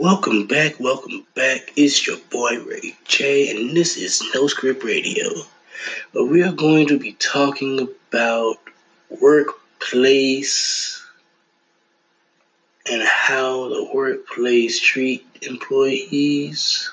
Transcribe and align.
Welcome 0.00 0.48
back, 0.48 0.80
welcome 0.80 1.24
back. 1.36 1.72
It's 1.76 2.04
your 2.04 2.16
boy 2.28 2.58
Ray 2.64 2.96
J, 3.04 3.50
and 3.50 3.76
this 3.76 3.96
is 3.96 4.20
No 4.34 4.48
Script 4.48 4.82
Radio. 4.82 5.28
But 6.12 6.26
we 6.26 6.42
are 6.42 6.50
going 6.50 6.88
to 6.88 6.98
be 6.98 7.12
talking 7.12 7.88
about 8.08 8.56
workplace 9.08 11.00
and 12.90 13.02
how 13.02 13.68
the 13.68 13.88
workplace 13.94 14.80
treat 14.80 15.24
employees 15.42 16.90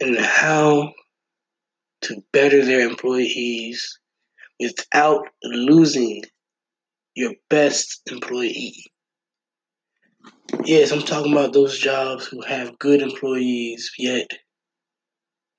and 0.00 0.18
how 0.18 0.92
to 2.00 2.20
better 2.32 2.64
their 2.64 2.80
employees 2.80 4.00
without 4.58 5.28
losing 5.44 6.24
your 7.14 7.34
best 7.48 8.00
employee. 8.10 8.86
Yes, 10.62 10.92
I'm 10.92 11.00
talking 11.00 11.32
about 11.32 11.52
those 11.52 11.78
jobs 11.78 12.26
who 12.26 12.42
have 12.42 12.78
good 12.78 13.02
employees, 13.02 13.90
yet 13.98 14.30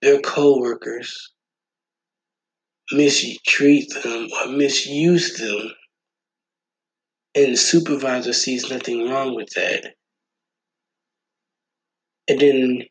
their 0.02 0.20
coworkers 0.22 1.32
mistreat 2.92 3.92
them 4.04 4.28
or 4.32 4.48
misuse 4.52 5.38
them, 5.38 5.72
and 7.36 7.54
the 7.54 7.58
supervisor 7.58 8.34
sees 8.34 8.70
nothing 8.70 9.10
wrong 9.10 9.36
with 9.36 9.50
that. 9.56 9.96
And 12.28 12.40
then 12.40 12.84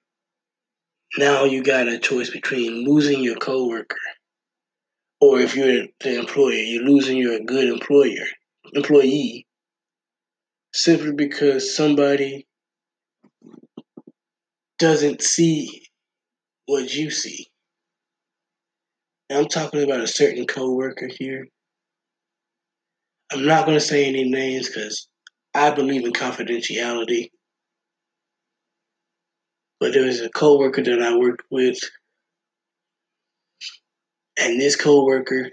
now 1.18 1.45
you 1.45 1.62
got 1.62 1.88
a 1.88 1.98
choice 1.98 2.30
between 2.30 2.84
losing 2.84 3.23
your 3.23 3.36
coworker, 3.36 3.96
or 5.20 5.40
if 5.40 5.56
you're 5.56 5.86
the 6.00 6.18
employer, 6.18 6.54
you're 6.54 6.84
losing 6.84 7.16
your 7.18 7.38
good 7.40 7.68
employer 7.68 8.26
employee 8.74 9.43
simply 10.74 11.12
because 11.12 11.74
somebody 11.74 12.46
doesn't 14.79 15.23
see 15.23 15.87
what 16.66 16.93
you 16.93 17.10
see. 17.10 17.46
And 19.30 19.38
I'm 19.38 19.46
talking 19.46 19.82
about 19.82 20.01
a 20.01 20.09
certain 20.09 20.46
coworker 20.46 21.09
here. 21.09 21.46
I'm 23.32 23.46
not 23.46 23.66
going 23.66 23.79
to 23.79 23.85
say 23.85 24.04
any 24.07 24.29
names 24.29 24.68
because 24.68 25.09
I 25.54 25.71
believe 25.71 26.04
in 26.04 26.13
confidentiality. 26.13 27.30
But 29.79 29.93
there 29.93 30.04
was 30.04 30.20
a 30.20 30.29
coworker 30.29 30.82
that 30.82 31.02
I 31.02 31.16
worked 31.16 31.45
with, 31.51 31.79
and 34.38 34.60
this 34.60 34.76
coworker 34.76 35.51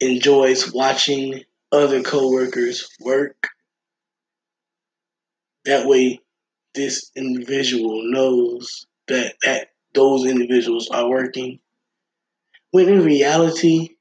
enjoys 0.00 0.72
watching 0.72 1.42
other 1.72 2.02
coworkers 2.02 2.88
work. 3.00 3.48
That 5.64 5.86
way, 5.86 6.20
this 6.74 7.10
individual 7.16 8.02
knows 8.04 8.86
that, 9.08 9.34
that 9.44 9.68
those 9.94 10.26
individuals 10.26 10.88
are 10.90 11.08
working. 11.08 11.60
When 12.70 12.88
in 12.88 13.04
reality, 13.04 13.96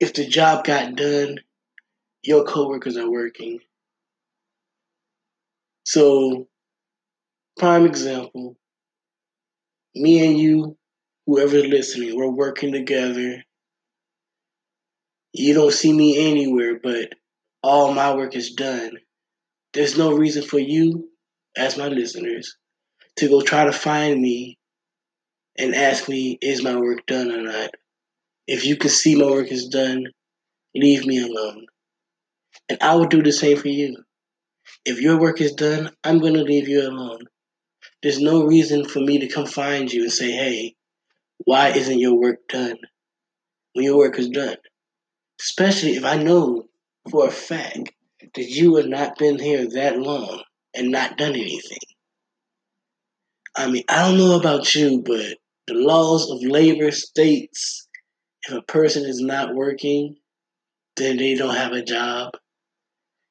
if 0.00 0.14
the 0.14 0.26
job 0.26 0.64
got 0.64 0.96
done, 0.96 1.38
your 2.22 2.44
coworkers 2.44 2.96
are 2.96 3.10
working. 3.10 3.60
So, 5.84 6.48
prime 7.58 7.86
example, 7.86 8.56
me 9.94 10.26
and 10.26 10.38
you, 10.38 10.76
whoever's 11.26 11.66
listening, 11.66 12.16
we're 12.16 12.28
working 12.28 12.72
together. 12.72 13.42
You 15.32 15.54
don't 15.54 15.72
see 15.72 15.92
me 15.92 16.30
anywhere, 16.30 16.78
but 16.82 17.12
all 17.62 17.92
my 17.92 18.14
work 18.14 18.34
is 18.34 18.52
done. 18.52 18.98
There's 19.72 19.98
no 19.98 20.12
reason 20.12 20.42
for 20.42 20.58
you, 20.58 21.10
as 21.56 21.76
my 21.76 21.88
listeners, 21.88 22.56
to 23.16 23.28
go 23.28 23.40
try 23.40 23.64
to 23.64 23.72
find 23.72 24.20
me 24.20 24.58
and 25.58 25.74
ask 25.74 26.08
me, 26.08 26.38
is 26.40 26.62
my 26.62 26.76
work 26.76 27.04
done 27.06 27.30
or 27.30 27.42
not? 27.42 27.70
If 28.46 28.64
you 28.64 28.76
can 28.76 28.90
see 28.90 29.16
my 29.16 29.26
work 29.26 29.52
is 29.52 29.68
done, 29.68 30.06
leave 30.74 31.04
me 31.04 31.20
alone. 31.20 31.66
And 32.68 32.78
I 32.80 32.94
will 32.94 33.06
do 33.06 33.22
the 33.22 33.32
same 33.32 33.58
for 33.58 33.68
you. 33.68 33.96
If 34.84 35.00
your 35.00 35.20
work 35.20 35.40
is 35.40 35.52
done, 35.52 35.90
I'm 36.04 36.18
going 36.18 36.34
to 36.34 36.42
leave 36.42 36.68
you 36.68 36.88
alone. 36.88 37.20
There's 38.02 38.20
no 38.20 38.44
reason 38.44 38.84
for 38.88 39.00
me 39.00 39.18
to 39.18 39.28
come 39.28 39.46
find 39.46 39.92
you 39.92 40.04
and 40.04 40.12
say, 40.12 40.30
hey, 40.30 40.76
why 41.44 41.68
isn't 41.70 41.98
your 41.98 42.14
work 42.14 42.38
done 42.48 42.76
when 43.72 43.84
your 43.84 43.98
work 43.98 44.18
is 44.18 44.28
done? 44.28 44.56
Especially 45.40 45.96
if 45.96 46.04
I 46.04 46.16
know 46.16 46.68
for 47.10 47.26
a 47.26 47.30
fact 47.30 47.92
that 48.34 48.48
you 48.48 48.76
have 48.76 48.88
not 48.88 49.18
been 49.18 49.38
here 49.38 49.68
that 49.70 49.98
long 49.98 50.42
and 50.74 50.90
not 50.90 51.16
done 51.16 51.34
anything. 51.34 51.78
I 53.56 53.70
mean, 53.70 53.84
I 53.88 54.08
don't 54.08 54.18
know 54.18 54.38
about 54.38 54.74
you, 54.74 55.02
but 55.02 55.38
the 55.66 55.74
laws 55.74 56.30
of 56.30 56.42
labor 56.42 56.90
states 56.90 57.88
if 58.46 58.54
a 58.54 58.62
person 58.62 59.04
is 59.04 59.20
not 59.20 59.54
working, 59.54 60.16
then 60.96 61.16
they 61.16 61.34
don't 61.34 61.54
have 61.54 61.72
a 61.72 61.82
job. 61.82 62.32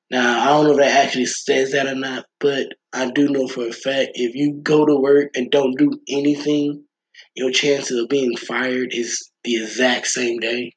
Now, 0.09 0.41
I 0.41 0.45
don't 0.45 0.65
know 0.65 0.71
if 0.71 0.77
that 0.77 1.05
actually 1.05 1.25
says 1.25 1.71
that 1.71 1.87
or 1.87 1.95
not, 1.95 2.25
but 2.39 2.67
I 2.93 3.11
do 3.11 3.29
know 3.29 3.47
for 3.47 3.67
a 3.67 3.73
fact 3.73 4.11
if 4.13 4.35
you 4.35 4.59
go 4.63 4.85
to 4.85 4.95
work 4.95 5.31
and 5.35 5.51
don't 5.51 5.77
do 5.77 5.91
anything, 6.07 6.83
your 7.35 7.51
chances 7.51 7.99
of 7.99 8.09
being 8.09 8.37
fired 8.37 8.93
is 8.93 9.31
the 9.43 9.61
exact 9.61 10.07
same 10.07 10.39
day. 10.39 10.73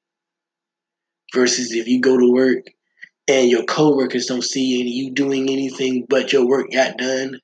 Versus 1.34 1.72
if 1.72 1.86
you 1.86 2.00
go 2.00 2.18
to 2.18 2.32
work 2.32 2.66
and 3.28 3.48
your 3.48 3.64
coworkers 3.64 4.26
don't 4.26 4.42
see 4.42 4.80
any 4.80 4.90
you 4.90 5.12
doing 5.12 5.48
anything 5.48 6.06
but 6.08 6.32
your 6.32 6.46
work 6.46 6.72
got 6.72 6.96
done. 6.98 7.40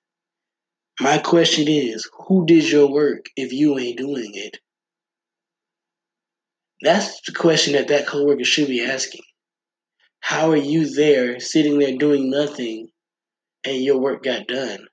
My 1.00 1.19
question 1.19 1.69
is, 1.69 2.08
who 2.26 2.47
did 2.47 2.69
your 2.69 2.91
work 2.91 3.26
if 3.36 3.52
you 3.52 3.78
ain't 3.78 3.98
doing 3.98 4.30
it? 4.34 4.58
That's 6.82 7.20
the 7.22 7.32
question 7.32 7.74
that 7.74 7.88
that 7.88 8.06
coworker 8.06 8.44
should 8.44 8.69
be 8.69 8.84
asking. 8.84 9.22
How 10.20 10.50
are 10.50 10.56
you 10.56 10.92
there, 10.92 11.38
sitting 11.38 11.78
there 11.78 11.97
doing 11.97 12.30
nothing, 12.30 12.88
and 13.64 13.76
your 13.76 13.98
work 13.98 14.24
got 14.24 14.48
done? 14.48 14.86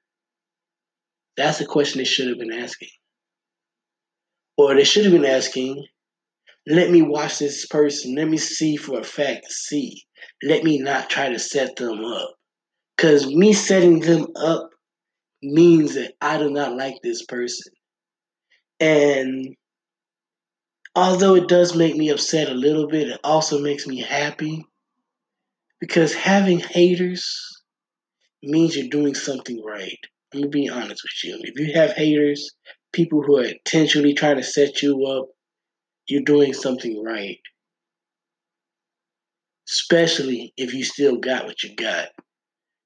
That's 1.35 1.57
the 1.57 1.65
question 1.65 1.97
they 1.97 2.05
should 2.05 2.27
have 2.27 2.37
been 2.37 2.53
asking. 2.53 2.89
Or 4.57 4.75
they 4.75 4.83
should 4.83 5.05
have 5.05 5.13
been 5.13 5.25
asking, 5.25 5.87
let 6.67 6.89
me 6.89 7.01
watch 7.01 7.39
this 7.39 7.65
person. 7.67 8.15
Let 8.15 8.29
me 8.29 8.37
see 8.37 8.77
for 8.77 8.99
a 8.99 9.03
fact, 9.03 9.51
see. 9.51 10.03
Let 10.41 10.63
me 10.63 10.79
not 10.79 11.09
try 11.09 11.29
to 11.29 11.39
set 11.39 11.75
them 11.75 12.03
up. 12.03 12.35
Because 12.95 13.27
me 13.27 13.53
setting 13.53 13.99
them 13.99 14.27
up 14.35 14.69
means 15.41 15.95
that 15.95 16.13
I 16.21 16.37
do 16.37 16.49
not 16.49 16.77
like 16.77 16.95
this 17.03 17.25
person. 17.25 17.73
And 18.79 19.55
although 20.95 21.35
it 21.35 21.47
does 21.47 21.75
make 21.75 21.95
me 21.95 22.09
upset 22.09 22.49
a 22.49 22.53
little 22.53 22.87
bit, 22.87 23.09
it 23.09 23.19
also 23.23 23.59
makes 23.59 23.87
me 23.87 24.01
happy 24.01 24.65
because 25.79 26.13
having 26.13 26.59
haters 26.59 27.25
means 28.41 28.75
you're 28.75 28.87
doing 28.87 29.15
something 29.15 29.61
right. 29.65 29.99
I'm 30.33 30.49
be 30.49 30.69
honest 30.69 31.03
with 31.03 31.23
you. 31.23 31.39
If 31.41 31.59
you 31.59 31.73
have 31.73 31.91
haters, 31.91 32.49
people 32.91 33.21
who 33.21 33.37
are 33.37 33.45
intentionally 33.45 34.13
trying 34.13 34.37
to 34.37 34.43
set 34.43 34.81
you 34.81 35.05
up, 35.05 35.27
you're 36.07 36.23
doing 36.23 36.53
something 36.53 37.03
right. 37.03 37.39
Especially 39.67 40.53
if 40.57 40.73
you 40.73 40.83
still 40.83 41.17
got 41.17 41.45
what 41.45 41.63
you 41.63 41.75
got. 41.75 42.09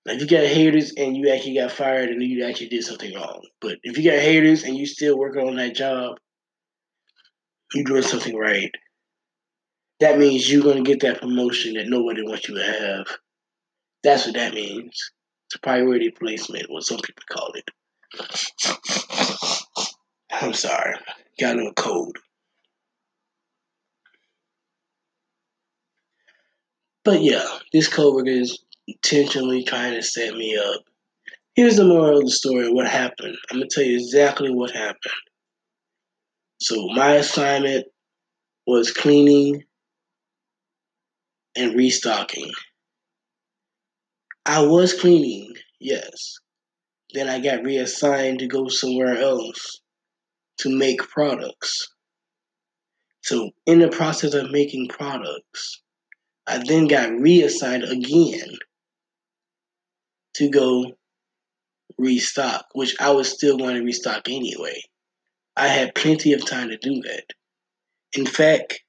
Now, 0.05 0.13
if 0.13 0.21
you 0.21 0.27
got 0.27 0.45
haters 0.45 0.93
and 0.95 1.17
you 1.17 1.29
actually 1.29 1.55
got 1.55 1.71
fired 1.71 2.09
and 2.09 2.21
you 2.21 2.45
actually 2.45 2.69
did 2.69 2.83
something 2.83 3.13
wrong. 3.13 3.41
But 3.59 3.77
if 3.83 3.97
you 3.97 4.09
got 4.09 4.19
haters 4.19 4.63
and 4.63 4.77
you 4.77 4.85
still 4.85 5.17
working 5.17 5.47
on 5.47 5.55
that 5.57 5.75
job, 5.75 6.17
you're 7.73 7.83
doing 7.83 8.03
something 8.03 8.35
right. 8.35 8.71
That 9.99 10.19
means 10.19 10.49
you're 10.49 10.63
going 10.63 10.83
to 10.83 10.89
get 10.89 11.01
that 11.01 11.19
promotion 11.19 11.73
that 11.73 11.87
nobody 11.87 12.21
wants 12.21 12.47
you 12.47 12.55
to 12.55 12.63
have. 12.63 13.07
That's 14.03 14.25
what 14.25 14.35
that 14.35 14.53
means. 14.53 15.11
It's 15.47 15.57
priority 15.57 16.11
placement, 16.11 16.69
what 16.69 16.83
some 16.83 16.99
people 16.99 17.23
call 17.29 17.51
it. 17.55 17.69
I'm 20.31 20.53
sorry. 20.53 20.95
Got 21.39 21.55
a 21.55 21.57
little 21.57 21.73
cold. 21.73 22.17
But 27.07 27.21
yeah, 27.21 27.47
this 27.71 27.87
coworker 27.87 28.27
is 28.27 28.59
intentionally 28.85 29.63
trying 29.63 29.93
to 29.93 30.03
set 30.03 30.35
me 30.35 30.57
up. 30.57 30.81
Here's 31.55 31.77
the 31.77 31.85
moral 31.85 32.17
of 32.17 32.25
the 32.25 32.31
story 32.31 32.69
what 32.69 32.85
happened. 32.85 33.37
I'm 33.49 33.59
going 33.59 33.69
to 33.69 33.73
tell 33.73 33.85
you 33.85 33.95
exactly 33.95 34.51
what 34.51 34.71
happened. 34.71 35.13
So, 36.59 36.89
my 36.89 37.13
assignment 37.13 37.85
was 38.65 38.91
cleaning 38.91 39.63
and 41.55 41.77
restocking. 41.77 42.51
I 44.45 44.65
was 44.65 44.93
cleaning, 44.93 45.53
yes. 45.79 46.39
Then 47.13 47.29
I 47.29 47.39
got 47.39 47.63
reassigned 47.63 48.39
to 48.39 48.47
go 48.47 48.67
somewhere 48.67 49.15
else 49.17 49.79
to 50.57 50.77
make 50.77 50.99
products. 51.07 51.87
So, 53.21 53.51
in 53.65 53.79
the 53.79 53.87
process 53.87 54.33
of 54.33 54.51
making 54.51 54.89
products, 54.89 55.81
I 56.47 56.63
then 56.65 56.87
got 56.87 57.11
reassigned 57.11 57.83
again 57.83 58.57
to 60.35 60.49
go 60.49 60.93
restock, 61.97 62.67
which 62.73 62.95
I 62.99 63.11
was 63.11 63.29
still 63.29 63.57
going 63.57 63.75
to 63.75 63.83
restock 63.83 64.29
anyway. 64.29 64.81
I 65.57 65.67
had 65.67 65.95
plenty 65.95 66.33
of 66.33 66.45
time 66.45 66.69
to 66.69 66.77
do 66.77 67.01
that. 67.01 67.25
In 68.13 68.25
fact, 68.25 68.79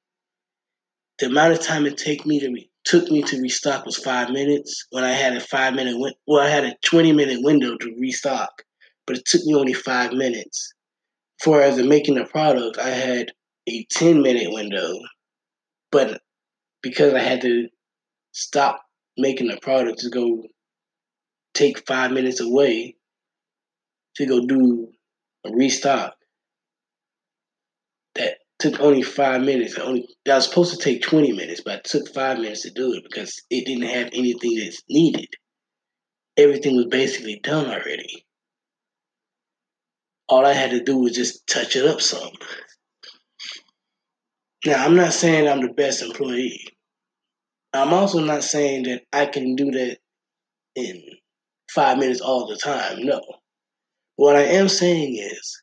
the 1.19 1.27
amount 1.27 1.55
of 1.55 1.61
time 1.61 1.87
it 1.87 1.97
take 1.97 2.25
me 2.25 2.39
to 2.39 2.49
re- 2.49 2.71
took 2.85 3.11
me 3.11 3.23
to 3.23 3.41
restock 3.41 3.85
was 3.85 3.97
five 3.97 4.31
minutes. 4.31 4.87
When 4.91 5.03
I 5.03 5.13
had 5.13 5.37
a 5.37 5.41
five 5.41 5.75
minute 5.75 5.99
win- 5.99 6.15
well, 6.27 6.41
I 6.45 6.49
had 6.49 6.65
a 6.65 6.77
twenty 6.85 7.13
minute 7.13 7.43
window 7.43 7.77
to 7.77 7.95
restock, 7.99 8.63
but 9.07 9.17
it 9.17 9.25
took 9.25 9.43
me 9.45 9.55
only 9.55 9.73
five 9.73 10.13
minutes. 10.13 10.73
For 11.43 11.61
as 11.61 11.79
in 11.79 11.89
making 11.89 12.15
the 12.15 12.25
product, 12.25 12.79
I 12.79 12.91
had 12.91 13.33
a 13.69 13.85
ten 13.87 14.23
minute 14.23 14.53
window, 14.53 14.93
but 15.91 16.21
because 16.83 17.15
I 17.15 17.21
had 17.21 17.41
to 17.43 17.69
stop 18.33 18.83
making 19.17 19.49
the 19.49 19.59
product 19.61 20.01
to 20.01 20.11
go 20.11 20.45
take 21.55 21.87
five 21.87 22.13
minutes 22.13 22.41
away 22.41 22.97
to 24.17 24.27
go 24.27 24.47
do 24.47 24.89
a 25.45 25.51
restock, 25.53 26.15
that 28.15 28.39
took 28.59 28.81
only 28.81 29.03
five 29.03 29.43
minutes. 29.43 29.79
Only 29.79 30.09
that 30.25 30.37
was 30.37 30.49
supposed 30.49 30.73
to 30.73 30.83
take 30.83 31.03
twenty 31.03 31.33
minutes, 31.33 31.63
but 31.65 31.77
it 31.77 31.85
took 31.85 32.13
five 32.15 32.39
minutes 32.39 32.63
to 32.63 32.71
do 32.71 32.93
it 32.95 33.05
because 33.05 33.43
it 33.51 33.67
didn't 33.67 33.89
have 33.89 34.11
anything 34.13 34.57
that's 34.57 34.83
needed. 34.89 35.29
Everything 36.37 36.77
was 36.77 36.87
basically 36.87 37.41
done 37.43 37.67
already. 37.67 38.25
All 40.29 40.45
I 40.45 40.53
had 40.53 40.71
to 40.71 40.83
do 40.83 40.99
was 40.99 41.15
just 41.15 41.47
touch 41.47 41.75
it 41.75 41.87
up 41.87 42.01
some. 42.01 42.31
Now 44.67 44.85
I'm 44.85 44.97
not 44.97 45.13
saying 45.13 45.49
I'm 45.49 45.63
the 45.63 45.73
best 45.73 46.03
employee. 46.03 46.67
I'm 47.73 47.93
also 47.93 48.21
not 48.21 48.45
saying 48.45 48.85
that 48.85 49.03
I 49.13 49.27
can 49.27 49.55
do 49.55 49.71
that 49.71 49.99
in 50.75 51.03
five 51.71 51.99
minutes 51.99 52.21
all 52.21 52.49
the 52.49 52.57
time. 52.57 53.05
No. 53.05 53.21
What 54.17 54.37
I 54.37 54.43
am 54.43 54.69
saying 54.69 55.17
is 55.17 55.63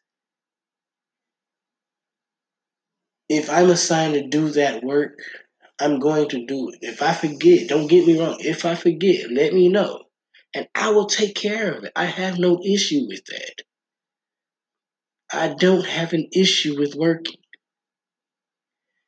if 3.27 3.49
I'm 3.49 3.69
assigned 3.69 4.13
to 4.13 4.27
do 4.27 4.49
that 4.51 4.83
work, 4.83 5.19
I'm 5.79 5.99
going 5.99 6.29
to 6.29 6.45
do 6.45 6.69
it. 6.69 6.79
If 6.81 7.01
I 7.01 7.13
forget, 7.13 7.67
don't 7.67 7.87
get 7.87 8.07
me 8.07 8.19
wrong. 8.19 8.37
If 8.39 8.65
I 8.65 8.75
forget, 8.75 9.29
let 9.31 9.53
me 9.53 9.67
know. 9.67 10.03
And 10.53 10.67
I 10.73 10.91
will 10.91 11.07
take 11.07 11.35
care 11.35 11.73
of 11.73 11.83
it. 11.83 11.91
I 11.95 12.05
have 12.05 12.39
no 12.39 12.61
issue 12.63 13.05
with 13.07 13.25
that. 13.25 13.63
I 15.33 15.53
don't 15.53 15.85
have 15.85 16.13
an 16.13 16.29
issue 16.31 16.79
with 16.79 16.95
working. 16.95 17.35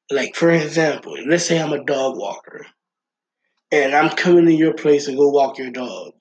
Like, 0.09 0.35
for 0.35 0.49
example, 0.51 1.15
let's 1.27 1.45
say 1.45 1.61
I'm 1.61 1.73
a 1.73 1.83
dog 1.83 2.17
walker 2.17 2.65
and 3.71 3.93
I'm 3.93 4.15
coming 4.15 4.45
to 4.45 4.53
your 4.53 4.73
place 4.73 5.05
to 5.05 5.15
go 5.15 5.29
walk 5.29 5.57
your 5.57 5.71
dog, 5.71 6.13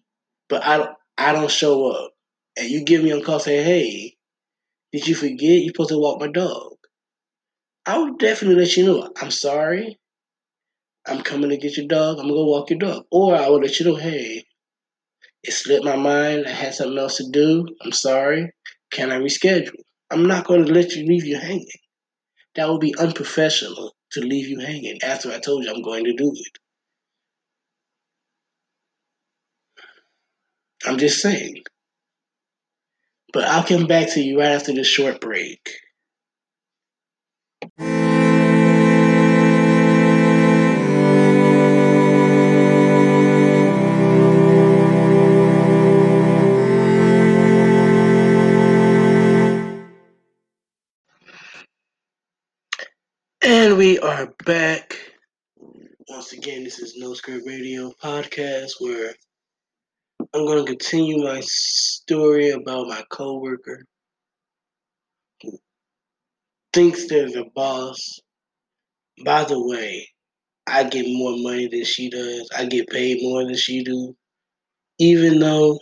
but 0.48 0.64
I 0.64 0.78
don't, 0.78 0.90
I 1.16 1.32
don't 1.32 1.50
show 1.50 1.90
up. 1.90 2.10
And 2.56 2.68
you 2.68 2.84
give 2.84 3.02
me 3.04 3.10
a 3.10 3.22
call 3.22 3.38
say, 3.38 3.62
hey, 3.62 4.16
did 4.92 5.06
you 5.06 5.14
forget 5.14 5.40
you're 5.40 5.68
supposed 5.68 5.90
to 5.90 5.98
walk 5.98 6.20
my 6.20 6.28
dog? 6.28 6.72
I 7.84 7.98
would 7.98 8.18
definitely 8.18 8.60
let 8.62 8.76
you 8.76 8.86
know. 8.86 9.12
I'm 9.20 9.30
sorry. 9.30 9.98
I'm 11.06 11.22
coming 11.22 11.50
to 11.50 11.56
get 11.56 11.76
your 11.76 11.86
dog. 11.86 12.18
I'm 12.18 12.24
gonna 12.24 12.34
go 12.34 12.46
walk 12.46 12.70
your 12.70 12.80
dog. 12.80 13.04
Or 13.12 13.36
I 13.36 13.48
would 13.48 13.62
let 13.62 13.78
you 13.78 13.86
know, 13.86 13.94
hey, 13.94 14.44
it 15.44 15.52
slipped 15.52 15.84
my 15.84 15.94
mind. 15.94 16.46
I 16.46 16.50
had 16.50 16.74
something 16.74 16.98
else 16.98 17.18
to 17.18 17.30
do. 17.30 17.66
I'm 17.82 17.92
sorry. 17.92 18.50
Can 18.90 19.12
I 19.12 19.18
reschedule? 19.18 19.82
I'm 20.10 20.26
not 20.26 20.46
going 20.46 20.64
to 20.64 20.72
let 20.72 20.92
you 20.92 21.06
leave 21.06 21.24
you 21.24 21.38
hanging. 21.38 21.66
That 22.56 22.68
would 22.68 22.80
be 22.80 22.94
unprofessional 22.98 23.94
to 24.12 24.20
leave 24.20 24.48
you 24.48 24.60
hanging 24.60 24.98
after 25.02 25.30
I 25.30 25.38
told 25.38 25.64
you 25.64 25.70
I'm 25.70 25.82
going 25.82 26.04
to 26.04 26.14
do 26.14 26.32
it. 26.34 26.58
I'm 30.86 30.98
just 30.98 31.20
saying. 31.20 31.62
But 33.32 33.44
I'll 33.44 33.64
come 33.64 33.86
back 33.86 34.12
to 34.14 34.20
you 34.20 34.38
right 34.38 34.52
after 34.52 34.72
this 34.72 34.86
short 34.86 35.20
break. 35.20 35.70
And 53.46 53.78
we 53.78 53.96
are 54.00 54.34
back. 54.44 54.98
Once 56.08 56.32
again, 56.32 56.64
this 56.64 56.80
is 56.80 56.96
No 56.96 57.14
Script 57.14 57.46
Radio 57.46 57.92
podcast 58.02 58.72
where 58.80 59.14
I'm 60.34 60.44
going 60.44 60.66
to 60.66 60.68
continue 60.68 61.22
my 61.22 61.38
story 61.44 62.50
about 62.50 62.88
my 62.88 63.04
coworker 63.08 63.84
who 65.40 65.56
thinks 66.72 67.06
there's 67.06 67.36
a 67.36 67.44
boss. 67.54 68.18
By 69.24 69.44
the 69.44 69.64
way, 69.64 70.08
I 70.66 70.82
get 70.82 71.06
more 71.06 71.36
money 71.36 71.68
than 71.68 71.84
she 71.84 72.10
does. 72.10 72.50
I 72.58 72.64
get 72.64 72.88
paid 72.88 73.18
more 73.22 73.44
than 73.44 73.54
she 73.54 73.84
do. 73.84 74.16
Even 74.98 75.38
though 75.38 75.78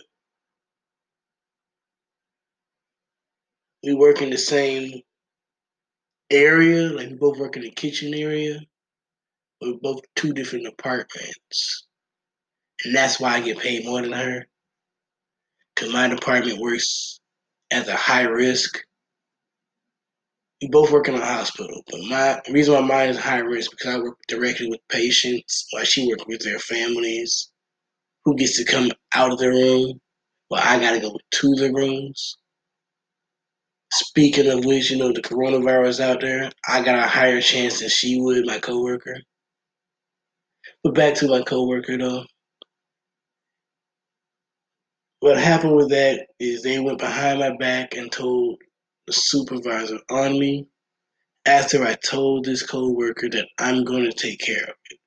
we 3.83 3.95
work 3.95 4.21
in 4.21 4.29
the 4.29 4.37
same 4.37 5.01
area, 6.35 6.89
like 6.89 7.09
we 7.09 7.15
both 7.15 7.37
work 7.37 7.55
in 7.57 7.63
the 7.63 7.71
kitchen 7.71 8.13
area, 8.13 8.59
we're 9.61 9.77
both 9.81 10.01
two 10.15 10.33
different 10.33 10.67
apartments. 10.67 11.87
And 12.83 12.95
that's 12.95 13.19
why 13.19 13.35
I 13.35 13.41
get 13.41 13.59
paid 13.59 13.85
more 13.85 14.01
than 14.01 14.11
her. 14.13 14.47
Cause 15.75 15.91
my 15.91 16.07
department 16.07 16.59
works 16.59 17.19
as 17.71 17.87
a 17.87 17.95
high 17.95 18.23
risk. 18.23 18.81
We 20.61 20.69
both 20.69 20.91
work 20.91 21.07
in 21.09 21.15
a 21.15 21.25
hospital, 21.25 21.83
but 21.91 22.01
my 22.09 22.41
reason 22.49 22.75
why 22.75 22.81
mine 22.81 23.09
is 23.09 23.17
high 23.19 23.39
risk 23.39 23.71
because 23.71 23.95
I 23.95 23.99
work 23.99 24.17
directly 24.27 24.69
with 24.69 24.79
patients, 24.89 25.67
while 25.71 25.83
she 25.83 26.07
works 26.07 26.25
with 26.27 26.41
their 26.43 26.59
families, 26.59 27.51
who 28.23 28.35
gets 28.35 28.57
to 28.57 28.65
come 28.65 28.91
out 29.13 29.31
of 29.33 29.39
the 29.39 29.49
room, 29.49 29.99
while 30.47 30.61
I 30.63 30.79
gotta 30.79 31.01
go 31.01 31.17
to 31.31 31.55
the 31.55 31.73
rooms. 31.73 32.37
Speaking 33.95 34.47
of 34.51 34.65
which, 34.65 34.91
you 34.91 34.97
know, 34.97 35.13
the 35.13 35.21
coronavirus 35.21 36.01
out 36.01 36.19
there, 36.19 36.51
I 36.67 36.83
got 36.83 36.99
a 36.99 37.07
higher 37.07 37.39
chance 37.39 37.79
than 37.79 37.87
she 37.87 38.19
would, 38.19 38.45
my 38.45 38.59
coworker. 38.59 39.15
But 40.83 40.95
back 40.95 41.13
to 41.15 41.29
my 41.29 41.41
coworker 41.43 41.97
though. 41.97 42.25
What 45.21 45.37
happened 45.37 45.77
with 45.77 45.91
that 45.91 46.27
is 46.41 46.61
they 46.61 46.77
went 46.79 46.99
behind 46.99 47.39
my 47.39 47.55
back 47.55 47.95
and 47.95 48.11
told 48.11 48.59
the 49.07 49.13
supervisor 49.13 49.99
on 50.09 50.37
me 50.37 50.67
after 51.45 51.85
I 51.85 51.95
told 51.95 52.43
this 52.43 52.65
coworker 52.65 53.29
that 53.29 53.47
I'm 53.59 53.85
going 53.85 54.03
to 54.03 54.11
take 54.11 54.41
care 54.41 54.63
of 54.63 54.75
it. 54.91 54.99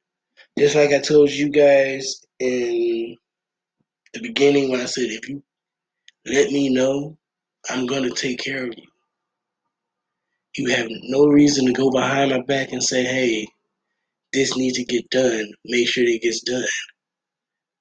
Just 0.58 0.74
like 0.76 0.92
I 0.92 1.00
told 1.00 1.30
you 1.30 1.50
guys 1.50 2.22
in 2.40 3.16
the 4.14 4.22
beginning 4.22 4.70
when 4.70 4.80
I 4.80 4.86
said, 4.86 5.10
if 5.10 5.28
you 5.28 5.42
let 6.24 6.50
me 6.52 6.70
know, 6.70 7.17
I'm 7.68 7.86
going 7.86 8.04
to 8.04 8.10
take 8.10 8.38
care 8.38 8.64
of 8.64 8.74
you. 8.76 8.86
You 10.56 10.74
have 10.74 10.88
no 11.04 11.26
reason 11.26 11.66
to 11.66 11.72
go 11.72 11.90
behind 11.90 12.30
my 12.30 12.42
back 12.42 12.72
and 12.72 12.82
say, 12.82 13.04
hey, 13.04 13.46
this 14.32 14.56
needs 14.56 14.78
to 14.78 14.84
get 14.84 15.08
done. 15.10 15.52
Make 15.64 15.88
sure 15.88 16.04
it 16.04 16.22
gets 16.22 16.40
done. 16.42 16.64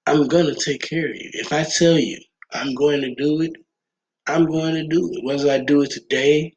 I'm 0.05 0.27
going 0.27 0.45
to 0.45 0.55
take 0.55 0.81
care 0.81 1.09
of 1.09 1.15
you. 1.15 1.29
If 1.33 1.53
I 1.53 1.63
tell 1.63 1.97
you 1.97 2.19
I'm 2.53 2.73
going 2.75 3.01
to 3.01 3.15
do 3.15 3.41
it, 3.41 3.51
I'm 4.27 4.45
going 4.45 4.75
to 4.75 4.87
do 4.87 5.11
it. 5.13 5.23
Whether 5.25 5.51
I 5.51 5.59
do 5.59 5.81
it 5.81 5.91
today, 5.91 6.53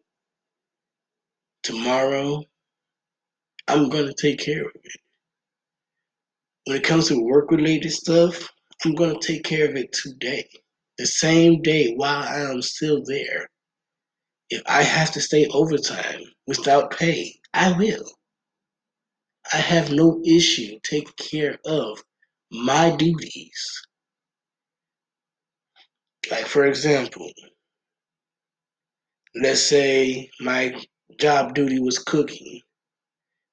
tomorrow, 1.62 2.42
I'm 3.68 3.88
going 3.88 4.06
to 4.06 4.14
take 4.14 4.40
care 4.40 4.62
of 4.62 4.72
it. 4.74 4.92
When 6.66 6.76
it 6.76 6.84
comes 6.84 7.08
to 7.08 7.20
work 7.22 7.50
related 7.50 7.92
stuff, 7.92 8.48
I'm 8.84 8.94
going 8.94 9.18
to 9.18 9.26
take 9.26 9.44
care 9.44 9.68
of 9.68 9.76
it 9.76 9.92
today. 9.92 10.48
The 11.00 11.06
same 11.06 11.62
day 11.62 11.94
while 11.94 12.24
I 12.24 12.40
am 12.52 12.60
still 12.60 13.02
there. 13.02 13.48
If 14.50 14.60
I 14.66 14.82
have 14.82 15.10
to 15.12 15.20
stay 15.22 15.46
overtime 15.46 16.20
without 16.46 16.90
pay, 16.90 17.36
I 17.54 17.72
will. 17.72 18.04
I 19.50 19.56
have 19.56 19.90
no 19.90 20.20
issue 20.26 20.78
taking 20.82 21.14
care 21.16 21.56
of 21.64 22.02
my 22.52 22.94
duties. 22.94 23.82
Like, 26.30 26.44
for 26.44 26.66
example, 26.66 27.30
let's 29.34 29.62
say 29.62 30.28
my 30.38 30.78
job 31.18 31.54
duty 31.54 31.80
was 31.80 31.98
cooking, 31.98 32.60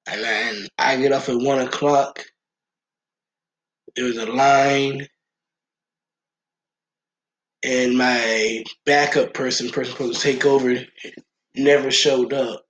and 0.05 0.21
then 0.21 0.67
I 0.77 0.97
get 0.97 1.13
off 1.13 1.29
at 1.29 1.37
one 1.37 1.59
o'clock. 1.59 2.19
There's 3.95 4.17
a 4.17 4.25
line, 4.25 5.07
and 7.67 7.97
my 7.97 8.63
backup 8.85 9.33
person, 9.33 9.69
person 9.69 9.91
supposed 9.91 10.21
to 10.21 10.31
take 10.31 10.45
over, 10.45 10.77
never 11.53 11.91
showed 11.91 12.31
up. 12.31 12.63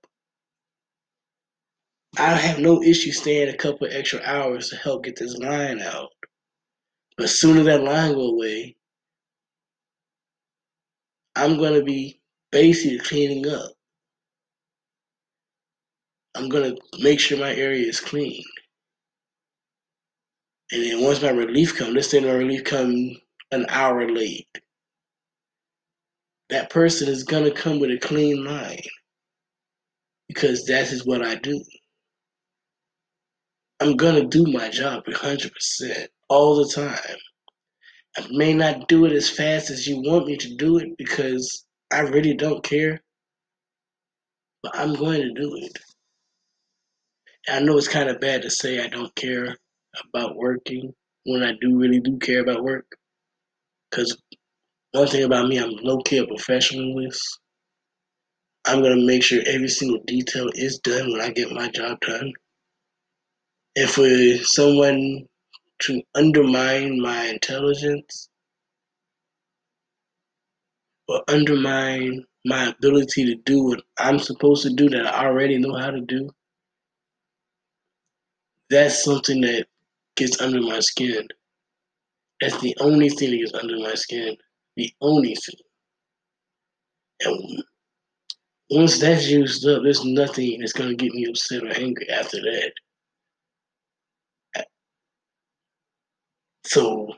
I 2.18 2.34
have 2.34 2.58
no 2.58 2.82
issue 2.82 3.12
staying 3.12 3.48
a 3.48 3.56
couple 3.56 3.86
extra 3.88 4.20
hours 4.24 4.70
to 4.70 4.76
help 4.76 5.04
get 5.04 5.16
this 5.16 5.36
line 5.38 5.80
out. 5.80 6.08
But 7.16 7.24
as 7.24 7.38
soon 7.38 7.58
as 7.58 7.66
that 7.66 7.84
line 7.84 8.14
go 8.14 8.22
away, 8.22 8.74
I'm 11.36 11.58
gonna 11.58 11.84
be 11.84 12.20
basically 12.50 12.98
cleaning 12.98 13.46
up. 13.48 13.70
I'm 16.34 16.48
gonna 16.48 16.74
make 16.98 17.20
sure 17.20 17.38
my 17.38 17.54
area 17.54 17.86
is 17.86 18.00
clean. 18.00 18.42
And 20.72 20.82
then 20.82 21.04
once 21.04 21.22
my 21.22 21.30
relief 21.30 21.76
comes, 21.76 21.94
let's 21.94 22.10
say 22.10 22.18
my 22.18 22.32
relief 22.32 22.64
come 22.64 23.16
an 23.52 23.64
hour 23.68 24.10
late. 24.10 24.48
That 26.50 26.70
person 26.70 27.08
is 27.08 27.24
gonna 27.24 27.50
come 27.50 27.80
with 27.80 27.90
a 27.90 27.98
clean 27.98 28.44
mind 28.44 28.82
because 30.28 30.64
that 30.66 30.92
is 30.92 31.06
what 31.06 31.22
I 31.24 31.36
do. 31.36 31.62
I'm 33.80 33.96
gonna 33.96 34.26
do 34.26 34.44
my 34.46 34.68
job 34.70 35.04
100% 35.06 36.08
all 36.28 36.56
the 36.56 36.72
time. 36.72 37.16
I 38.16 38.26
may 38.30 38.52
not 38.52 38.88
do 38.88 39.04
it 39.04 39.12
as 39.12 39.30
fast 39.30 39.70
as 39.70 39.86
you 39.86 40.02
want 40.02 40.26
me 40.26 40.36
to 40.38 40.54
do 40.56 40.78
it 40.78 40.96
because 40.98 41.64
I 41.92 42.00
really 42.00 42.34
don't 42.34 42.64
care, 42.64 43.00
but 44.62 44.76
I'm 44.76 44.94
going 44.94 45.22
to 45.22 45.32
do 45.32 45.56
it. 45.56 45.78
I 47.48 47.60
know 47.60 47.78
it's 47.78 47.88
kind 47.88 48.08
of 48.08 48.20
bad 48.20 48.42
to 48.42 48.50
say 48.50 48.82
I 48.82 48.88
don't 48.88 49.14
care 49.14 49.56
about 50.12 50.36
working 50.36 50.92
when 51.24 51.42
I 51.42 51.52
do 51.60 51.78
really 51.78 52.00
do 52.00 52.18
care 52.18 52.40
about 52.40 52.64
work. 52.64 52.86
Because 53.90 54.20
one 54.98 55.08
thing 55.08 55.24
about 55.24 55.48
me, 55.48 55.58
I'm 55.58 55.70
low 55.82 55.98
key 55.98 56.18
a 56.18 56.26
professionalist. 56.26 57.20
I'm 58.66 58.82
gonna 58.82 58.96
make 58.96 59.22
sure 59.22 59.42
every 59.46 59.68
single 59.68 60.00
detail 60.06 60.50
is 60.54 60.78
done 60.80 61.12
when 61.12 61.20
I 61.20 61.30
get 61.30 61.52
my 61.52 61.68
job 61.70 62.00
done. 62.00 62.32
And 63.76 63.88
for 63.88 64.08
someone 64.44 65.26
to 65.80 66.02
undermine 66.14 67.00
my 67.00 67.26
intelligence 67.26 68.28
or 71.08 71.22
undermine 71.28 72.24
my 72.44 72.68
ability 72.68 73.26
to 73.26 73.36
do 73.36 73.64
what 73.64 73.82
I'm 73.98 74.18
supposed 74.18 74.64
to 74.64 74.74
do 74.74 74.88
that 74.90 75.06
I 75.06 75.26
already 75.26 75.58
know 75.58 75.76
how 75.76 75.90
to 75.90 76.00
do, 76.00 76.30
that's 78.70 79.04
something 79.04 79.40
that 79.42 79.66
gets 80.16 80.40
under 80.40 80.60
my 80.60 80.80
skin. 80.80 81.28
That's 82.40 82.60
the 82.60 82.76
only 82.80 83.08
thing 83.08 83.30
that 83.30 83.38
gets 83.38 83.54
under 83.54 83.78
my 83.78 83.94
skin. 83.94 84.36
The 84.78 84.92
only 85.02 85.34
thing. 85.34 85.60
And 87.22 87.64
once 88.70 89.00
that's 89.00 89.28
used 89.28 89.66
up, 89.68 89.82
there's 89.82 90.04
nothing 90.04 90.60
that's 90.60 90.72
going 90.72 90.90
to 90.90 90.96
get 90.96 91.12
me 91.12 91.26
upset 91.28 91.64
or 91.64 91.72
angry 91.76 92.08
after 92.10 92.38
that. 92.40 92.72
So, 96.64 97.08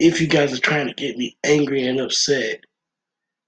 if 0.00 0.20
you 0.20 0.26
guys 0.26 0.52
are 0.52 0.60
trying 0.60 0.88
to 0.88 0.94
get 0.94 1.16
me 1.16 1.36
angry 1.44 1.86
and 1.86 2.00
upset, 2.00 2.64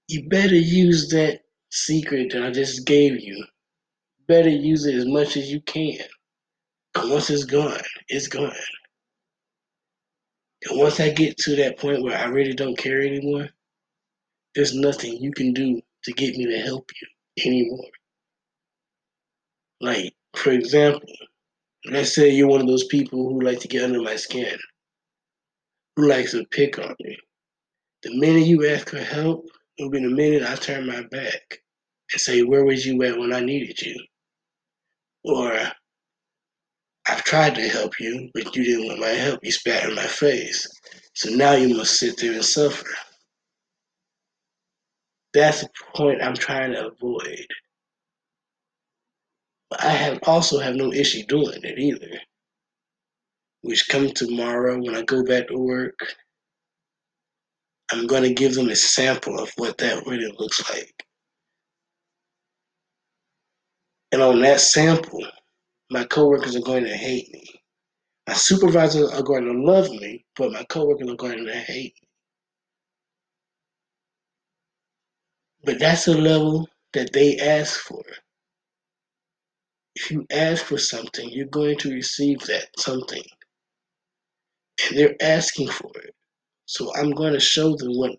you 0.07 0.29
better 0.29 0.55
use 0.55 1.09
that 1.09 1.41
secret 1.71 2.31
that 2.31 2.43
I 2.43 2.51
just 2.51 2.87
gave 2.87 3.19
you. 3.19 3.45
Better 4.27 4.49
use 4.49 4.85
it 4.85 4.95
as 4.95 5.05
much 5.05 5.35
as 5.35 5.51
you 5.51 5.59
can. 5.61 5.99
And 6.95 7.11
once 7.11 7.29
it's 7.29 7.45
gone, 7.45 7.81
it's 8.07 8.27
gone. 8.27 8.53
And 10.65 10.79
once 10.79 10.99
I 10.99 11.09
get 11.09 11.37
to 11.39 11.55
that 11.57 11.77
point 11.77 12.03
where 12.03 12.17
I 12.17 12.25
really 12.25 12.53
don't 12.53 12.77
care 12.77 13.01
anymore, 13.01 13.49
there's 14.55 14.75
nothing 14.75 15.17
you 15.17 15.31
can 15.31 15.53
do 15.53 15.81
to 16.03 16.13
get 16.13 16.35
me 16.35 16.45
to 16.45 16.59
help 16.59 16.89
you 17.01 17.45
anymore. 17.45 17.89
Like, 19.81 20.13
for 20.35 20.51
example, 20.51 21.09
let's 21.85 22.15
say 22.15 22.29
you're 22.29 22.47
one 22.47 22.61
of 22.61 22.67
those 22.67 22.85
people 22.85 23.27
who 23.27 23.41
like 23.41 23.59
to 23.59 23.67
get 23.67 23.83
under 23.83 24.01
my 24.01 24.15
skin, 24.15 24.57
who 25.95 26.07
likes 26.07 26.31
to 26.31 26.45
pick 26.51 26.79
on 26.79 26.95
me. 27.01 27.17
The 28.03 28.17
minute 28.17 28.45
you 28.45 28.67
ask 28.67 28.89
for 28.89 28.99
help, 28.99 29.45
it'll 29.77 29.91
be 29.91 30.01
the 30.01 30.09
minute 30.09 30.43
I 30.43 30.55
turn 30.55 30.85
my 30.85 31.01
back 31.03 31.59
and 32.11 32.21
say, 32.21 32.43
Where 32.43 32.63
was 32.63 32.85
you 32.85 33.01
at 33.03 33.17
when 33.17 33.33
I 33.33 33.39
needed 33.41 33.81
you? 33.81 33.99
Or 35.25 35.53
I've 37.07 37.23
tried 37.23 37.55
to 37.55 37.67
help 37.67 37.99
you, 37.99 38.29
but 38.33 38.55
you 38.55 38.63
didn't 38.63 38.87
want 38.87 38.99
my 39.01 39.09
help. 39.09 39.39
You 39.43 39.51
spat 39.51 39.89
in 39.89 39.95
my 39.95 40.05
face. 40.05 40.67
So 41.13 41.29
now 41.31 41.53
you 41.53 41.75
must 41.75 41.99
sit 41.99 42.17
there 42.17 42.33
and 42.33 42.45
suffer. 42.45 42.87
That's 45.33 45.61
the 45.61 45.69
point 45.93 46.21
I'm 46.21 46.35
trying 46.35 46.71
to 46.73 46.87
avoid. 46.87 47.45
But 49.69 49.83
I 49.83 49.89
have 49.89 50.19
also 50.23 50.59
have 50.59 50.75
no 50.75 50.93
issue 50.93 51.23
doing 51.25 51.59
it 51.63 51.77
either. 51.77 52.19
Which 53.61 53.87
come 53.89 54.11
tomorrow 54.11 54.79
when 54.79 54.95
I 54.95 55.01
go 55.03 55.23
back 55.23 55.47
to 55.47 55.57
work, 55.57 55.97
I'm 57.91 58.07
going 58.07 58.23
to 58.23 58.33
give 58.33 58.55
them 58.55 58.69
a 58.69 58.75
sample 58.75 59.39
of 59.39 59.51
what 59.55 59.77
that 59.79 60.05
really 60.05 60.33
looks 60.37 60.69
like. 60.69 61.03
And 64.11 64.21
on 64.21 64.41
that 64.41 64.61
sample, 64.61 65.25
my 65.93 66.03
coworkers 66.05 66.55
are 66.55 66.61
going 66.61 66.83
to 66.85 66.97
hate 66.97 67.31
me. 67.31 67.43
My 68.27 68.33
supervisors 68.33 69.11
are 69.11 69.21
going 69.21 69.45
to 69.45 69.53
love 69.53 69.91
me, 69.91 70.25
but 70.35 70.51
my 70.51 70.63
coworkers 70.63 71.07
are 71.07 71.15
going 71.15 71.45
to 71.45 71.53
hate 71.53 71.93
me. 72.01 72.07
But 75.63 75.79
that's 75.79 76.05
the 76.05 76.17
level 76.17 76.67
that 76.93 77.13
they 77.13 77.37
ask 77.37 77.79
for. 77.79 78.03
If 79.95 80.09
you 80.09 80.25
ask 80.31 80.65
for 80.65 80.79
something, 80.79 81.29
you're 81.29 81.45
going 81.45 81.77
to 81.79 81.93
receive 81.93 82.39
that 82.47 82.69
something. 82.79 83.23
And 84.87 84.97
they're 84.97 85.15
asking 85.21 85.69
for 85.69 85.91
it. 85.97 86.15
So 86.65 86.93
I'm 86.95 87.11
going 87.11 87.33
to 87.33 87.39
show 87.39 87.75
them 87.75 87.95
what 87.95 88.17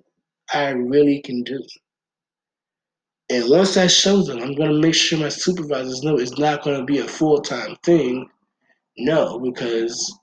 I 0.53 0.69
really 0.69 1.21
can 1.23 1.43
do. 1.43 1.61
And 3.31 3.49
once 3.49 3.77
I 3.77 3.87
show 3.87 4.23
them, 4.23 4.41
I'm 4.43 4.55
going 4.55 4.71
to 4.71 4.81
make 4.81 4.95
sure 4.95 5.19
my 5.19 5.31
supervisors 5.31 6.03
know 6.03 6.19
it's 6.19 6.39
not 6.39 6.63
going 6.63 6.79
to 6.79 6.85
be 6.85 6.99
a 6.99 7.09
full 7.09 7.41
time 7.41 7.77
thing. 7.83 8.29
No, 8.99 9.39
because 9.41 10.17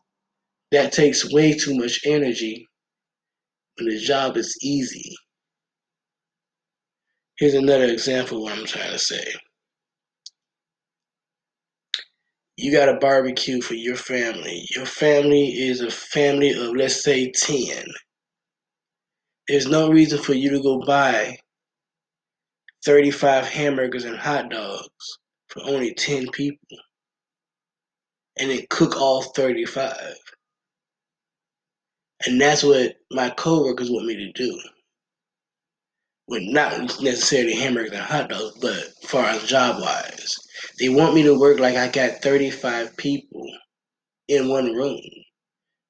that 0.71 0.93
takes 0.93 1.31
way 1.33 1.53
too 1.53 1.75
much 1.75 1.99
energy 2.05 2.67
when 3.77 3.89
the 3.89 3.97
job 3.99 4.37
is 4.37 4.57
easy. 4.61 5.15
Here's 7.37 7.55
another 7.55 7.85
example 7.85 8.37
of 8.37 8.43
what 8.43 8.57
I'm 8.57 8.65
trying 8.65 8.91
to 8.91 8.99
say. 8.99 9.33
You 12.55 12.71
got 12.71 12.89
a 12.89 12.99
barbecue 12.99 13.61
for 13.61 13.73
your 13.73 13.95
family. 13.95 14.63
Your 14.75 14.85
family 14.85 15.47
is 15.47 15.81
a 15.81 15.89
family 15.89 16.51
of, 16.51 16.75
let's 16.75 17.03
say, 17.03 17.31
10. 17.31 17.83
There's 19.47 19.67
no 19.67 19.89
reason 19.89 20.21
for 20.21 20.33
you 20.33 20.51
to 20.51 20.61
go 20.61 20.79
buy 20.85 21.39
35 22.85 23.45
hamburgers 23.45 24.05
and 24.05 24.17
hot 24.17 24.49
dogs 24.49 25.19
for 25.49 25.61
only 25.63 25.93
10 25.93 26.27
people 26.29 26.77
and 28.37 28.49
then 28.49 28.65
cook 28.69 28.95
all 28.95 29.21
35. 29.21 30.15
And 32.25 32.39
that's 32.39 32.63
what 32.63 32.95
my 33.11 33.29
coworkers 33.31 33.89
want 33.89 34.05
me 34.05 34.15
to 34.15 34.31
do. 34.33 34.59
Well, 36.27 36.41
not 36.43 37.01
necessarily 37.01 37.55
hamburgers 37.55 37.91
and 37.91 38.01
hot 38.01 38.29
dogs, 38.29 38.57
but 38.61 38.93
far 39.03 39.25
as 39.25 39.43
job 39.43 39.81
wise. 39.81 40.37
They 40.79 40.89
want 40.89 41.13
me 41.15 41.23
to 41.23 41.37
work 41.37 41.59
like 41.59 41.75
I 41.75 41.89
got 41.89 42.21
35 42.21 42.95
people 42.97 43.47
in 44.27 44.47
one 44.47 44.73
room 44.73 45.01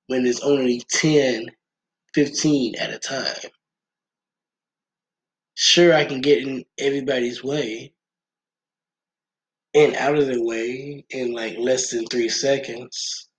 when 0.08 0.24
there's 0.24 0.40
only 0.42 0.82
10, 0.90 1.46
15 2.16 2.76
at 2.76 2.94
a 2.94 3.00
time. 3.00 3.52
Sure, 5.56 5.94
I 5.94 6.06
can 6.06 6.22
get 6.22 6.44
in 6.46 6.66
everybody's 6.78 7.44
way 7.44 7.94
and 9.74 9.96
out 9.96 10.18
of 10.18 10.28
their 10.28 10.44
way 10.44 11.06
in 11.10 11.34
like 11.34 11.58
less 11.58 11.92
than 11.92 12.06
three 12.08 12.30
seconds. 12.30 13.30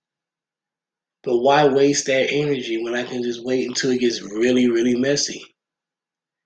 But 1.23 1.37
why 1.37 1.67
waste 1.67 2.07
that 2.07 2.31
energy 2.31 2.83
when 2.83 2.95
I 2.95 3.03
can 3.03 3.23
just 3.23 3.43
wait 3.43 3.67
until 3.67 3.91
it 3.91 3.99
gets 3.99 4.21
really, 4.21 4.69
really 4.69 4.95
messy? 4.95 5.43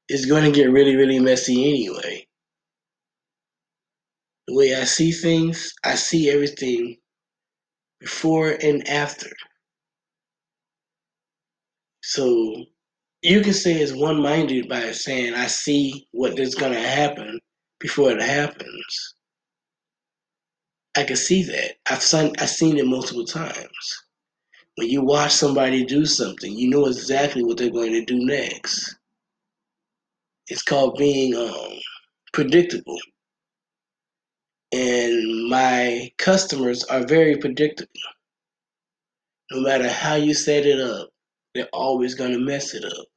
It's 0.10 0.26
going 0.26 0.44
to 0.44 0.52
get 0.52 0.72
really, 0.72 0.96
really 0.96 1.20
messy 1.20 1.68
anyway. 1.70 2.28
The 4.48 4.56
way 4.56 4.76
I 4.76 4.86
see 4.86 5.12
things, 5.12 5.74
I 5.84 5.96
see 5.96 6.30
everything 6.30 6.98
before 8.00 8.52
and 8.52 8.88
after. 8.88 9.32
So 12.04 12.66
you 13.28 13.42
can 13.42 13.54
say 13.54 13.74
it's 13.76 13.94
one 13.94 14.22
minded 14.22 14.70
by 14.70 14.92
saying, 14.94 15.36
I 15.36 15.48
see 15.48 16.08
what 16.14 16.40
is 16.40 16.56
going 16.56 16.74
to 16.74 16.82
happen 16.82 17.40
before 17.80 18.12
it 18.12 18.22
happens. 18.22 19.16
I 20.98 21.04
can 21.04 21.18
see 21.18 21.44
that. 21.44 21.74
I've 21.90 22.04
seen, 22.04 22.34
I've 22.40 22.50
seen 22.50 22.78
it 22.78 22.88
multiple 22.88 23.26
times. 23.26 24.04
When 24.76 24.90
you 24.90 25.02
watch 25.04 25.34
somebody 25.34 25.86
do 25.86 26.06
something, 26.06 26.52
you 26.54 26.70
know 26.70 26.88
exactly 26.88 27.44
what 27.44 27.58
they're 27.58 27.72
going 27.72 27.94
to 27.94 28.06
do 28.06 28.26
next. 28.26 28.98
It's 30.48 30.64
called 30.64 30.98
being 30.98 31.36
um, 31.36 31.80
predictable. 32.34 32.98
And 34.74 35.50
my 35.50 36.12
customers 36.18 36.84
are 36.86 37.06
very 37.06 37.38
predictable. 37.38 37.92
No 39.52 39.62
matter 39.62 39.90
how 39.90 40.16
you 40.16 40.34
set 40.34 40.66
it 40.66 40.80
up, 40.80 41.10
they're 41.56 41.70
always 41.74 42.16
going 42.16 42.34
to 42.34 42.40
mess 42.40 42.74
it 42.74 42.86
up. 42.86 43.08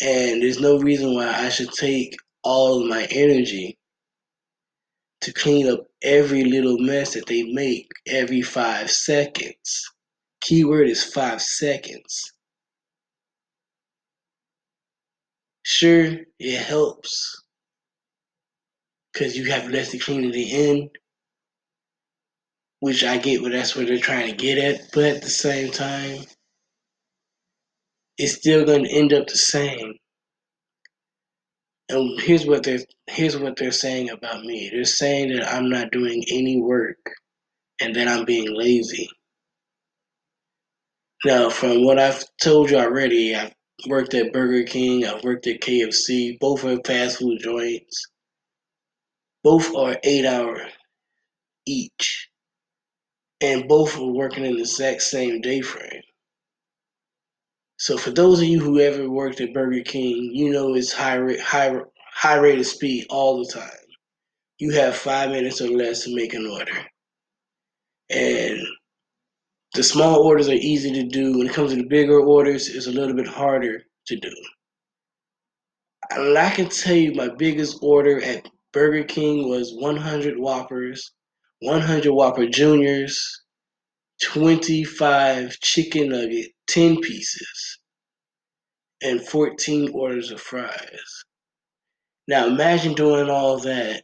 And 0.00 0.42
there's 0.42 0.60
no 0.60 0.78
reason 0.78 1.14
why 1.14 1.28
I 1.28 1.48
should 1.50 1.72
take 1.72 2.16
all 2.42 2.86
my 2.86 3.06
energy 3.10 3.76
to 5.20 5.32
clean 5.32 5.70
up 5.70 5.86
every 6.02 6.44
little 6.44 6.78
mess 6.78 7.14
that 7.14 7.26
they 7.26 7.42
make 7.42 7.88
every 8.06 8.42
five 8.42 8.90
seconds. 8.90 9.90
Keyword 10.40 10.88
is 10.88 11.04
five 11.04 11.42
seconds. 11.42 12.32
Sure, 15.62 16.16
it 16.38 16.58
helps 16.62 17.42
because 19.12 19.36
you 19.36 19.50
have 19.50 19.70
less 19.70 19.90
to 19.90 19.98
clean 19.98 20.26
at 20.26 20.32
the 20.32 20.70
end, 20.70 20.90
which 22.80 23.04
I 23.04 23.18
get 23.18 23.42
what 23.42 23.52
that's 23.52 23.76
what 23.76 23.86
they're 23.86 23.98
trying 23.98 24.30
to 24.30 24.36
get 24.36 24.58
at, 24.58 24.90
but 24.94 25.04
at 25.04 25.22
the 25.22 25.30
same 25.30 25.70
time, 25.70 26.20
it's 28.20 28.34
still 28.34 28.66
going 28.66 28.84
to 28.84 28.90
end 28.92 29.14
up 29.14 29.26
the 29.28 29.36
same. 29.36 29.94
And 31.88 32.20
here's 32.20 32.46
what 32.46 32.64
they're 32.64 32.80
here's 33.08 33.36
what 33.38 33.56
they're 33.56 33.72
saying 33.72 34.10
about 34.10 34.44
me. 34.44 34.70
They're 34.72 34.84
saying 34.84 35.32
that 35.34 35.52
I'm 35.54 35.70
not 35.70 35.92
doing 35.92 36.24
any 36.30 36.60
work 36.60 36.98
and 37.80 37.96
that 37.96 38.08
I'm 38.08 38.24
being 38.24 38.54
lazy. 38.54 39.08
Now, 41.24 41.50
from 41.50 41.84
what 41.84 41.98
I've 41.98 42.24
told 42.42 42.70
you 42.70 42.78
already, 42.78 43.36
I've 43.36 43.52
worked 43.88 44.14
at 44.14 44.32
Burger 44.32 44.64
King, 44.64 45.06
I've 45.06 45.24
worked 45.24 45.46
at 45.48 45.60
KFC, 45.60 46.38
both 46.40 46.64
are 46.64 46.78
fast 46.86 47.18
food 47.18 47.40
joints. 47.42 48.06
Both 49.44 49.74
are 49.76 49.98
eight 50.04 50.26
hour 50.26 50.62
each. 51.66 52.28
And 53.42 53.68
both 53.68 53.98
are 53.98 54.06
working 54.06 54.44
in 54.44 54.54
the 54.54 54.60
exact 54.60 55.02
same 55.02 55.40
day 55.40 55.62
frame. 55.62 56.02
So 57.80 57.96
for 57.96 58.10
those 58.10 58.40
of 58.40 58.44
you 58.44 58.60
who 58.60 58.78
ever 58.78 59.08
worked 59.08 59.40
at 59.40 59.54
Burger 59.54 59.80
King, 59.80 60.32
you 60.34 60.50
know 60.50 60.74
it's 60.74 60.92
high 60.92 61.14
rate, 61.14 61.40
high 61.40 61.74
high 62.12 62.36
rate 62.36 62.58
of 62.58 62.66
speed 62.66 63.06
all 63.08 63.38
the 63.38 63.50
time. 63.50 63.70
You 64.58 64.72
have 64.72 64.94
five 64.94 65.30
minutes 65.30 65.62
or 65.62 65.68
less 65.68 66.04
to 66.04 66.14
make 66.14 66.34
an 66.34 66.46
order, 66.46 66.76
and 68.10 68.60
the 69.72 69.82
small 69.82 70.22
orders 70.22 70.50
are 70.50 70.52
easy 70.52 70.92
to 70.92 71.04
do. 71.04 71.38
When 71.38 71.46
it 71.46 71.54
comes 71.54 71.70
to 71.70 71.76
the 71.76 71.86
bigger 71.86 72.20
orders, 72.20 72.68
it's 72.68 72.86
a 72.86 72.92
little 72.92 73.16
bit 73.16 73.26
harder 73.26 73.82
to 74.08 74.16
do. 74.16 74.34
And 76.10 76.36
I 76.36 76.50
can 76.50 76.68
tell 76.68 76.96
you, 76.96 77.14
my 77.14 77.28
biggest 77.28 77.78
order 77.80 78.22
at 78.22 78.46
Burger 78.74 79.04
King 79.04 79.48
was 79.48 79.72
100 79.74 80.38
Whoppers, 80.38 81.12
100 81.60 82.12
Whopper 82.12 82.46
Juniors, 82.46 83.42
25 84.22 85.58
chicken 85.60 86.10
nugget, 86.10 86.50
10 86.70 87.00
pieces, 87.00 87.78
and 89.02 89.26
14 89.26 89.90
orders 89.92 90.30
of 90.30 90.40
fries. 90.40 91.24
Now 92.28 92.46
imagine 92.46 92.94
doing 92.94 93.28
all 93.28 93.58
that 93.58 94.02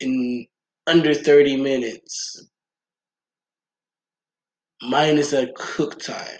in 0.00 0.46
under 0.86 1.14
30 1.14 1.56
minutes, 1.56 2.48
minus 4.82 5.32
a 5.32 5.48
cook 5.56 6.00
time. 6.00 6.38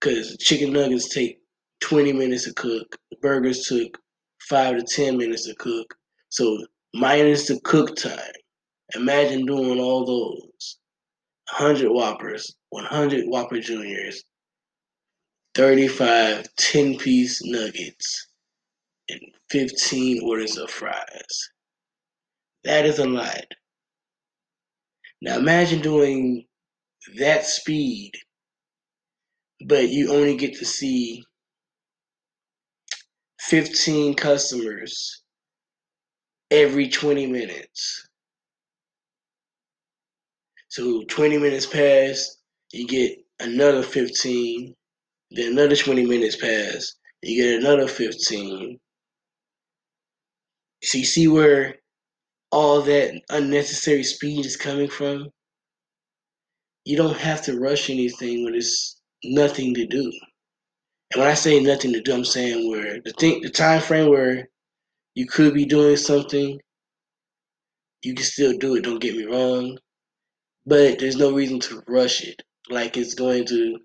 Because 0.00 0.36
chicken 0.38 0.72
nuggets 0.72 1.08
take 1.08 1.40
20 1.80 2.12
minutes 2.12 2.44
to 2.44 2.54
cook, 2.54 2.96
burgers 3.22 3.64
took 3.64 3.98
5 4.48 4.78
to 4.78 4.82
10 4.82 5.16
minutes 5.16 5.46
to 5.46 5.54
cook. 5.56 5.94
So 6.30 6.66
minus 6.94 7.48
the 7.48 7.60
cook 7.60 7.96
time. 7.96 8.18
Imagine 8.94 9.46
doing 9.46 9.78
all 9.78 10.04
those. 10.04 10.78
100 11.58 11.90
Whoppers, 11.90 12.54
100 12.70 13.24
Whopper 13.26 13.60
Juniors, 13.60 14.22
35 15.54 16.46
10 16.56 16.98
piece 16.98 17.40
nuggets, 17.44 18.28
and 19.08 19.20
15 19.50 20.22
orders 20.24 20.56
of 20.56 20.70
fries. 20.70 21.50
That 22.64 22.86
is 22.86 22.98
a 22.98 23.06
lot. 23.06 23.44
Now 25.22 25.38
imagine 25.38 25.80
doing 25.82 26.46
that 27.18 27.44
speed, 27.44 28.12
but 29.66 29.88
you 29.88 30.12
only 30.12 30.36
get 30.36 30.54
to 30.58 30.64
see 30.64 31.24
15 33.40 34.14
customers 34.14 35.22
every 36.50 36.88
20 36.88 37.26
minutes. 37.26 38.08
So 40.68 41.02
20 41.08 41.38
minutes 41.38 41.66
pass, 41.66 42.36
you 42.72 42.86
get 42.86 43.18
another 43.40 43.82
15, 43.82 44.74
then 45.30 45.52
another 45.52 45.76
20 45.76 46.06
minutes 46.06 46.36
pass, 46.36 46.94
you 47.22 47.42
get 47.42 47.60
another 47.60 47.86
15. 47.88 48.78
So 50.82 50.98
you 50.98 51.04
see 51.04 51.28
where 51.28 51.76
all 52.50 52.82
that 52.82 53.20
unnecessary 53.30 54.02
speed 54.02 54.46
is 54.46 54.56
coming 54.56 54.88
from? 54.88 55.28
You 56.84 56.96
don't 56.96 57.16
have 57.16 57.42
to 57.42 57.60
rush 57.60 57.90
anything 57.90 58.44
when 58.44 58.54
there's 58.54 58.96
nothing 59.24 59.74
to 59.74 59.86
do. 59.86 60.12
And 61.12 61.20
when 61.20 61.30
I 61.30 61.34
say 61.34 61.60
nothing 61.60 61.92
to 61.92 62.00
do, 62.00 62.14
I'm 62.14 62.24
saying 62.24 62.70
where 62.70 63.00
the 63.00 63.12
thing, 63.12 63.42
the 63.42 63.50
time 63.50 63.80
frame 63.80 64.08
where 64.08 64.48
you 65.14 65.26
could 65.26 65.54
be 65.54 65.66
doing 65.66 65.96
something, 65.96 66.58
you 68.02 68.14
can 68.14 68.24
still 68.24 68.56
do 68.56 68.76
it. 68.76 68.84
Don't 68.84 69.00
get 69.00 69.16
me 69.16 69.24
wrong, 69.24 69.78
but 70.66 70.98
there's 70.98 71.16
no 71.16 71.32
reason 71.32 71.60
to 71.60 71.82
rush 71.86 72.22
it 72.22 72.40
like 72.70 72.96
it's 72.96 73.14
going 73.14 73.44
to 73.46 73.78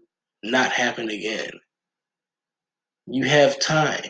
not 0.51 0.71
happen 0.73 1.09
again. 1.09 1.51
You 3.07 3.25
have 3.25 3.59
time. 3.59 4.09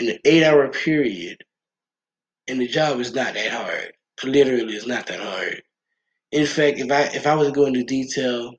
In 0.00 0.10
an 0.10 0.18
eight 0.24 0.44
hour 0.44 0.68
period, 0.68 1.38
and 2.48 2.60
the 2.60 2.68
job 2.68 3.00
is 3.00 3.14
not 3.14 3.34
that 3.34 3.52
hard. 3.52 3.92
Literally, 4.24 4.74
it's 4.74 4.86
not 4.86 5.06
that 5.08 5.20
hard. 5.20 5.62
In 6.32 6.46
fact, 6.46 6.78
if 6.78 6.90
I 6.92 7.02
if 7.14 7.26
I 7.26 7.34
was 7.34 7.50
going 7.52 7.74
to 7.74 7.80
go 7.80 7.80
into 7.80 7.84
detail 7.84 8.54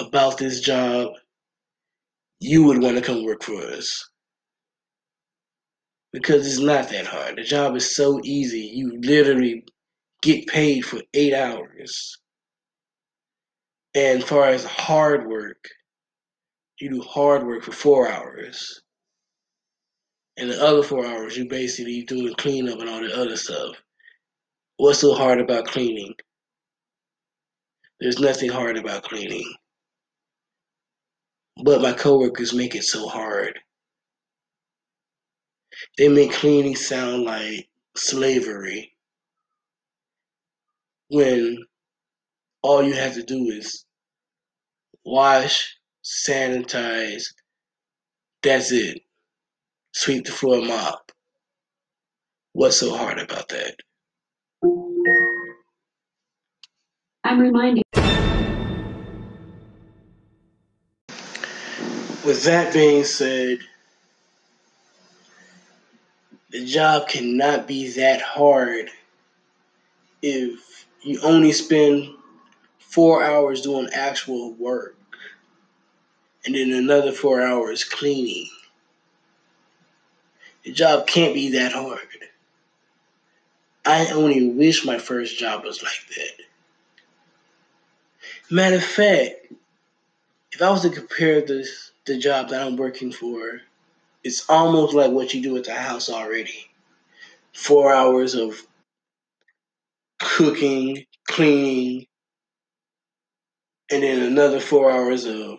about 0.00 0.38
this 0.38 0.60
job, 0.60 1.12
you 2.40 2.64
would 2.64 2.82
want 2.82 2.96
to 2.96 3.02
come 3.02 3.24
work 3.24 3.42
for 3.44 3.62
us. 3.62 4.08
Because 6.12 6.46
it's 6.46 6.60
not 6.60 6.90
that 6.90 7.06
hard. 7.06 7.36
The 7.36 7.44
job 7.44 7.76
is 7.76 7.94
so 7.96 8.20
easy. 8.24 8.60
You 8.74 9.00
literally 9.02 9.64
get 10.22 10.48
paid 10.48 10.82
for 10.86 11.02
eight 11.14 11.34
hours. 11.34 12.19
And 13.94 14.22
far 14.22 14.46
as 14.46 14.64
hard 14.64 15.26
work, 15.26 15.68
you 16.80 16.90
do 16.90 17.02
hard 17.02 17.46
work 17.46 17.64
for 17.64 17.72
four 17.72 18.08
hours. 18.08 18.82
And 20.36 20.50
the 20.50 20.62
other 20.64 20.82
four 20.82 21.04
hours, 21.04 21.36
you 21.36 21.48
basically 21.48 22.04
doing 22.04 22.34
cleanup 22.34 22.80
and 22.80 22.88
all 22.88 23.02
the 23.02 23.14
other 23.14 23.36
stuff. 23.36 23.76
What's 24.76 25.00
so 25.00 25.14
hard 25.14 25.40
about 25.40 25.66
cleaning? 25.66 26.14
There's 28.00 28.18
nothing 28.18 28.50
hard 28.50 28.78
about 28.78 29.02
cleaning. 29.02 29.52
But 31.62 31.82
my 31.82 31.92
coworkers 31.92 32.54
make 32.54 32.74
it 32.74 32.84
so 32.84 33.08
hard. 33.08 33.58
They 35.98 36.08
make 36.08 36.32
cleaning 36.32 36.76
sound 36.76 37.24
like 37.24 37.68
slavery 37.96 38.94
when 41.08 41.58
all 42.62 42.82
you 42.82 42.94
have 42.94 43.14
to 43.14 43.22
do 43.22 43.46
is 43.46 43.84
wash, 45.04 45.76
sanitize, 46.04 47.24
that's 48.42 48.72
it. 48.72 49.02
Sweep 49.92 50.24
the 50.24 50.32
floor, 50.32 50.62
mop. 50.62 51.12
What's 52.52 52.76
so 52.78 52.96
hard 52.96 53.18
about 53.18 53.48
that? 53.48 53.76
I'm 57.24 57.38
reminding. 57.38 57.82
With 62.24 62.44
that 62.44 62.72
being 62.72 63.04
said, 63.04 63.58
the 66.50 66.64
job 66.64 67.08
cannot 67.08 67.66
be 67.66 67.88
that 67.92 68.20
hard 68.20 68.90
if 70.22 70.86
you 71.02 71.20
only 71.22 71.52
spend 71.52 72.10
four 72.90 73.22
hours 73.22 73.62
doing 73.62 73.88
actual 73.94 74.52
work 74.54 74.96
and 76.44 76.54
then 76.54 76.72
another 76.72 77.12
four 77.12 77.40
hours 77.40 77.84
cleaning. 77.84 78.48
The 80.64 80.72
job 80.72 81.06
can't 81.06 81.32
be 81.32 81.50
that 81.50 81.72
hard. 81.72 82.00
I 83.86 84.08
only 84.08 84.48
wish 84.50 84.84
my 84.84 84.98
first 84.98 85.38
job 85.38 85.64
was 85.64 85.82
like 85.82 86.06
that. 86.16 86.44
Matter 88.50 88.76
of 88.76 88.84
fact, 88.84 89.52
if 90.52 90.60
I 90.60 90.70
was 90.70 90.82
to 90.82 90.90
compare 90.90 91.40
this 91.40 91.92
the 92.06 92.18
job 92.18 92.48
that 92.48 92.62
I'm 92.62 92.76
working 92.76 93.12
for, 93.12 93.60
it's 94.24 94.48
almost 94.50 94.94
like 94.94 95.12
what 95.12 95.32
you 95.32 95.42
do 95.42 95.56
at 95.56 95.64
the 95.64 95.74
house 95.74 96.10
already. 96.10 96.68
Four 97.52 97.92
hours 97.92 98.34
of 98.34 98.60
cooking, 100.18 101.06
cleaning, 101.26 102.06
and 103.90 104.02
then 104.02 104.22
another 104.22 104.60
four 104.60 104.90
hours 104.90 105.24
of 105.24 105.58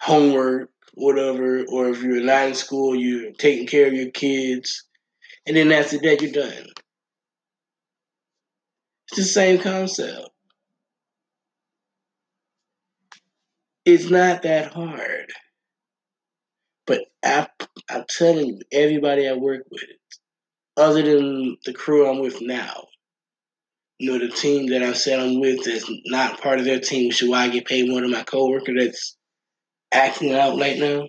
homework, 0.00 0.70
whatever, 0.94 1.64
or 1.68 1.88
if 1.88 2.02
you're 2.02 2.22
not 2.22 2.48
in 2.48 2.54
school, 2.54 2.94
you're 2.94 3.32
taking 3.32 3.66
care 3.66 3.86
of 3.86 3.94
your 3.94 4.10
kids, 4.10 4.84
and 5.46 5.56
then 5.56 5.72
after 5.72 5.98
that, 5.98 6.20
you're 6.20 6.32
done. 6.32 6.66
It's 9.08 9.16
the 9.16 9.24
same 9.24 9.60
concept. 9.60 10.28
It's 13.84 14.10
not 14.10 14.42
that 14.42 14.72
hard. 14.72 15.32
But 16.86 17.02
I, 17.24 17.46
I'm 17.90 18.04
telling 18.08 18.46
you, 18.46 18.60
everybody 18.72 19.28
I 19.28 19.32
work 19.32 19.64
with, 19.70 19.82
other 20.76 21.02
than 21.02 21.56
the 21.64 21.72
crew 21.72 22.08
I'm 22.08 22.20
with 22.20 22.40
now, 22.40 22.86
you 24.02 24.10
know, 24.10 24.18
the 24.18 24.32
team 24.32 24.66
that 24.66 24.82
I 24.82 24.94
said 24.94 25.20
I'm 25.20 25.38
with 25.38 25.64
is 25.68 25.88
not 26.06 26.40
part 26.40 26.58
of 26.58 26.64
their 26.64 26.80
team, 26.80 27.12
why 27.22 27.44
I 27.44 27.48
get 27.50 27.66
paid 27.66 27.88
more 27.88 28.00
than 28.00 28.10
my 28.10 28.24
coworker 28.24 28.72
that's 28.76 29.16
acting 29.94 30.34
out 30.34 30.58
right 30.58 30.76
now. 30.76 31.06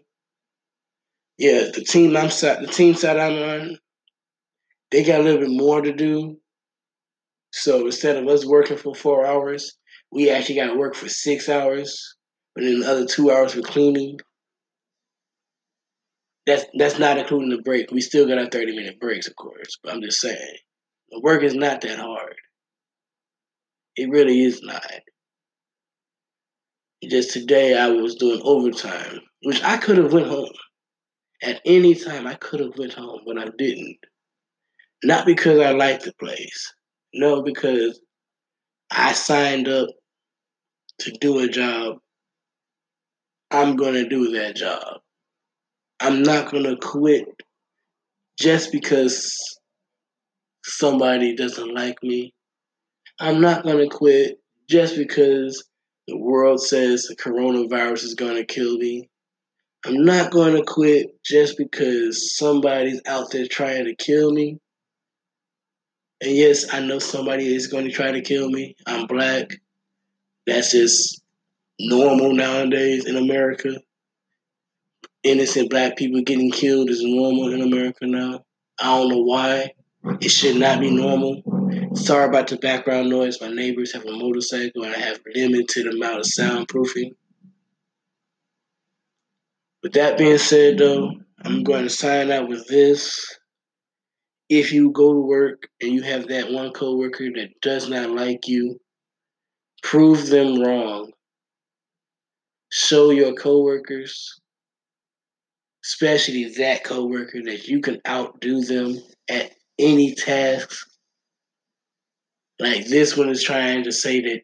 Yeah, 1.40 1.72
the 1.74 1.84
team 1.84 2.16
I'm 2.16 2.28
the 2.28 2.70
team 2.72 2.94
side 2.94 3.18
I'm 3.18 3.34
on, 3.34 3.80
they 4.92 5.04
got 5.04 5.22
a 5.22 5.24
little 5.24 5.40
bit 5.40 5.50
more 5.50 5.82
to 5.82 5.92
do. 5.92 6.38
So 7.52 7.88
instead 7.88 8.16
of 8.16 8.28
us 8.28 8.46
working 8.46 8.78
for 8.78 8.94
four 8.94 9.26
hours, 9.26 9.76
we 10.12 10.30
actually 10.30 10.58
got 10.58 10.68
to 10.68 10.78
work 10.78 10.94
for 10.94 11.10
six 11.10 11.50
hours, 11.50 12.16
but 12.54 12.64
then 12.64 12.82
the 12.82 12.88
other 12.88 13.08
two 13.08 13.32
hours 13.32 13.56
for 13.56 13.64
cleaning. 13.64 14.20
That's 16.46 16.66
that's 16.78 17.00
not 17.00 17.18
including 17.18 17.50
the 17.50 17.64
break. 17.64 17.90
We 17.90 18.02
still 18.02 18.28
got 18.28 18.38
our 18.38 18.52
thirty 18.52 18.76
minute 18.76 19.00
breaks, 19.00 19.28
of 19.28 19.36
course. 19.36 19.80
But 19.84 19.94
I'm 19.94 20.02
just 20.04 20.22
saying, 20.22 20.58
the 21.10 21.22
work 21.22 21.42
is 21.42 21.56
not 21.56 21.82
that 21.82 21.98
hard. 21.98 22.33
It 23.96 24.10
really 24.10 24.44
is 24.44 24.62
not. 24.64 24.84
Just 27.04 27.32
today, 27.32 27.78
I 27.78 27.90
was 27.90 28.16
doing 28.16 28.42
overtime, 28.44 29.20
which 29.44 29.62
I 29.64 29.78
could 29.78 29.98
have 29.98 30.14
went 30.14 30.28
home. 30.28 30.54
At 31.42 31.62
any 31.66 31.94
time, 31.96 32.26
I 32.26 32.36
could 32.36 32.62
have 32.62 32.78
went 32.78 32.94
home, 32.94 33.22
but 33.26 33.38
I 33.38 33.50
didn't. 33.58 33.98
Not 35.04 35.26
because 35.26 35.60
I 35.60 35.72
liked 35.72 36.06
the 36.06 36.14
place. 36.14 36.74
No, 37.14 37.44
because 37.44 38.00
I 38.90 39.12
signed 39.14 39.68
up 39.68 39.90
to 41.00 41.12
do 41.20 41.40
a 41.40 41.48
job. 41.48 41.98
I'm 43.52 43.76
going 43.76 43.96
to 43.96 44.08
do 44.08 44.32
that 44.32 44.56
job. 44.56 45.02
I'm 46.00 46.24
not 46.24 46.52
going 46.52 46.64
to 46.64 46.78
quit 46.78 47.26
just 48.40 48.72
because 48.72 49.36
somebody 50.64 51.36
doesn't 51.36 51.74
like 51.74 52.02
me. 52.02 52.34
I'm 53.20 53.42
not 53.42 53.64
going 53.64 53.78
to 53.78 53.96
quit 53.96 54.40
just 54.70 54.96
because 54.96 55.64
the 56.08 56.18
world 56.18 56.62
says 56.62 57.04
the 57.04 57.16
coronavirus 57.16 58.04
is 58.04 58.16
going 58.16 58.36
to 58.36 58.46
kill 58.46 58.78
me. 58.78 59.10
I'm 59.86 60.04
not 60.04 60.32
going 60.32 60.56
to 60.56 60.64
quit 60.64 61.22
just 61.24 61.58
because 61.58 62.36
somebody's 62.38 63.02
out 63.06 63.32
there 63.32 63.48
trying 63.48 63.86
to 63.86 63.96
kill 63.96 64.32
me. 64.32 64.60
And 66.22 66.32
yes, 66.32 66.74
I 66.74 66.80
know 66.80 67.00
somebody 67.00 67.54
is 67.54 67.68
going 67.68 67.86
to 67.86 67.92
try 67.92 68.12
to 68.12 68.22
kill 68.22 68.50
me. 68.50 68.76
I'm 68.88 69.08
black. 69.08 69.52
That's 70.48 70.72
just 70.72 71.22
normal 71.80 72.34
nowadays 72.34 73.06
in 73.06 73.18
America. 73.18 73.82
Innocent 75.24 75.70
black 75.70 75.98
people 75.98 76.22
getting 76.22 76.52
killed 76.52 76.90
is 76.90 77.04
normal 77.04 77.54
in 77.54 77.62
America 77.62 78.06
now. 78.06 78.44
I 78.80 78.86
don't 78.86 79.10
know 79.10 79.24
why. 79.24 79.72
It 80.06 80.30
should 80.30 80.58
not 80.58 80.82
be 80.82 80.92
normal. 80.92 81.42
Sorry 81.96 82.26
about 82.28 82.48
the 82.48 82.58
background 82.58 83.10
noise. 83.10 83.40
My 83.40 83.50
neighbors 83.50 83.94
have 83.94 84.06
a 84.06 84.12
motorcycle 84.12 84.84
and 84.84 84.94
I 84.94 85.00
have 85.00 85.22
limited 85.34 85.88
amount 85.88 86.20
of 86.20 86.26
soundproofing. 86.26 87.16
With 89.82 89.94
that 89.94 90.18
being 90.18 90.38
said, 90.38 90.78
though, 90.78 91.12
I'm 91.44 91.64
going 91.64 91.84
to 91.84 91.90
sign 91.90 92.32
out 92.32 92.50
with 92.50 92.68
this. 92.68 93.38
If 94.50 94.74
you 94.74 94.92
go 94.92 95.14
to 95.14 95.20
work 95.20 95.68
and 95.82 95.92
you 95.92 96.02
have 96.02 96.28
that 96.28 96.52
one 96.52 96.72
coworker 96.72 97.30
that 97.36 97.50
does 97.62 97.90
not 97.90 98.10
like 98.10 98.48
you, 98.48 98.80
prove 99.84 100.28
them 100.28 100.62
wrong. 100.62 101.12
Show 102.70 103.12
your 103.12 103.34
coworkers, 103.34 104.40
especially 105.86 106.46
that 106.58 106.84
coworker, 106.84 107.42
that 107.46 107.68
you 107.68 107.80
can 107.82 108.02
outdo 108.08 108.62
them 108.62 108.98
at 109.30 109.52
any 109.80 110.14
tasks 110.16 110.86
like 112.60 112.88
this 112.88 113.18
one 113.18 113.30
is 113.30 113.44
trying 113.44 113.84
to 113.84 113.92
say 113.92 114.22
that 114.22 114.42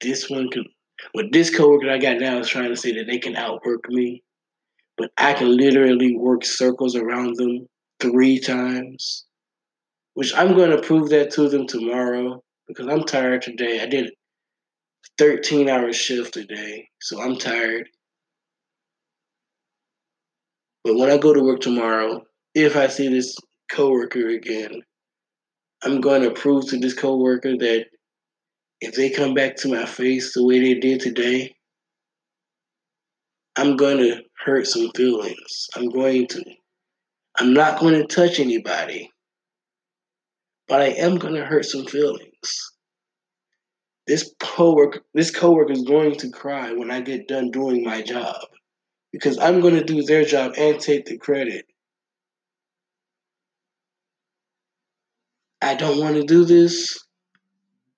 this 0.00 0.28
one 0.28 0.48
can, 0.50 0.64
what 1.12 1.26
this 1.32 1.54
coworker 1.54 1.90
I 1.90 1.98
got 1.98 2.18
now 2.18 2.38
is 2.38 2.48
trying 2.48 2.70
to 2.70 2.76
say 2.76 2.92
that 2.92 3.06
they 3.06 3.18
can 3.18 3.36
outwork 3.36 3.88
me, 3.88 4.22
but 4.96 5.10
I 5.18 5.34
can 5.34 5.56
literally 5.56 6.16
work 6.16 6.44
circles 6.44 6.96
around 6.96 7.36
them 7.36 7.68
three 8.00 8.40
times, 8.40 9.26
which 10.14 10.34
I'm 10.34 10.54
going 10.54 10.70
to 10.70 10.82
prove 10.82 11.10
that 11.10 11.30
to 11.32 11.48
them 11.48 11.66
tomorrow 11.66 12.42
because 12.66 12.88
I'm 12.88 13.04
tired 13.04 13.42
today. 13.42 13.80
I 13.80 13.86
did 13.86 14.06
a 14.06 14.10
13 15.18 15.68
hour 15.68 15.92
shift 15.92 16.34
today, 16.34 16.88
so 17.00 17.20
I'm 17.20 17.36
tired. 17.36 17.88
But 20.84 20.96
when 20.96 21.10
I 21.10 21.18
go 21.18 21.34
to 21.34 21.42
work 21.42 21.60
tomorrow, 21.60 22.22
if 22.54 22.76
I 22.76 22.86
see 22.86 23.08
this 23.08 23.36
coworker 23.70 24.28
again, 24.28 24.82
I'm 25.82 26.00
going 26.00 26.22
to 26.22 26.30
prove 26.30 26.68
to 26.68 26.78
this 26.78 26.94
coworker 26.94 27.56
that 27.56 27.86
if 28.80 28.94
they 28.94 29.10
come 29.10 29.34
back 29.34 29.56
to 29.56 29.68
my 29.68 29.86
face 29.86 30.34
the 30.34 30.44
way 30.44 30.60
they 30.60 30.74
did 30.74 31.00
today, 31.00 31.54
I'm 33.56 33.76
going 33.76 33.98
to 33.98 34.22
hurt 34.44 34.66
some 34.66 34.90
feelings. 34.94 35.68
I'm 35.74 35.88
going 35.88 36.26
to. 36.28 36.44
I'm 37.38 37.52
not 37.52 37.80
going 37.80 37.94
to 37.94 38.06
touch 38.06 38.40
anybody, 38.40 39.10
but 40.68 40.80
I 40.80 40.86
am 40.86 41.16
going 41.16 41.34
to 41.34 41.44
hurt 41.44 41.66
some 41.66 41.84
feelings. 41.84 42.72
This 44.06 44.34
coworker, 44.38 45.00
this 45.14 45.30
coworker 45.30 45.72
is 45.72 45.82
going 45.82 46.16
to 46.16 46.30
cry 46.30 46.72
when 46.72 46.90
I 46.90 47.00
get 47.00 47.28
done 47.28 47.50
doing 47.50 47.84
my 47.84 48.02
job 48.02 48.36
because 49.12 49.38
I'm 49.38 49.60
going 49.60 49.74
to 49.74 49.84
do 49.84 50.02
their 50.02 50.24
job 50.24 50.54
and 50.56 50.78
take 50.80 51.06
the 51.06 51.18
credit. 51.18 51.66
I 55.66 55.74
don't 55.74 55.98
want 55.98 56.14
to 56.14 56.22
do 56.22 56.44
this, 56.44 56.96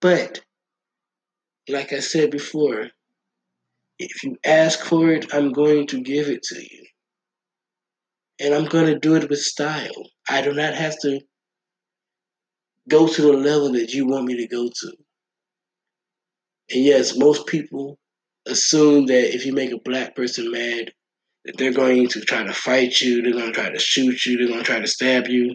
but 0.01 0.41
like 1.69 1.93
I 1.93 1.99
said 1.99 2.31
before, 2.31 2.87
if 3.99 4.25
you 4.25 4.39
ask 4.43 4.81
for 4.81 5.11
it, 5.11 5.35
I'm 5.35 5.53
going 5.53 5.87
to 5.89 6.01
give 6.01 6.29
it 6.29 6.43
to 6.45 6.59
you. 6.59 6.87
And 8.41 8.55
I'm 8.55 8.65
going 8.65 8.87
to 8.87 8.99
do 8.99 9.17
it 9.17 9.29
with 9.29 9.41
style. 9.41 10.03
I 10.31 10.41
do 10.41 10.55
not 10.55 10.77
have 10.77 10.99
to 11.03 11.21
go 12.89 13.07
to 13.07 13.21
the 13.21 13.35
level 13.35 13.73
that 13.73 13.93
you 13.93 14.07
want 14.07 14.25
me 14.25 14.39
to 14.39 14.49
go 14.49 14.71
to. 14.71 14.93
And 16.71 16.83
yes, 16.83 17.19
most 17.19 17.47
people 17.47 17.99
assume 18.47 19.05
that 19.09 19.35
if 19.35 19.45
you 19.45 19.53
make 19.53 19.73
a 19.73 19.81
black 19.85 20.17
person 20.17 20.51
mad, 20.51 20.91
that 21.45 21.59
they're 21.59 21.75
going 21.75 22.09
to 22.09 22.23
try 22.23 22.45
to 22.45 22.55
fight 22.55 22.99
you, 23.03 23.21
they're 23.21 23.33
going 23.33 23.53
to 23.53 23.61
try 23.61 23.69
to 23.69 23.79
shoot 23.79 24.25
you, 24.25 24.39
they're 24.39 24.49
going 24.49 24.61
to 24.61 24.65
try 24.65 24.81
to 24.81 24.87
stab 24.87 25.29
you. 25.29 25.55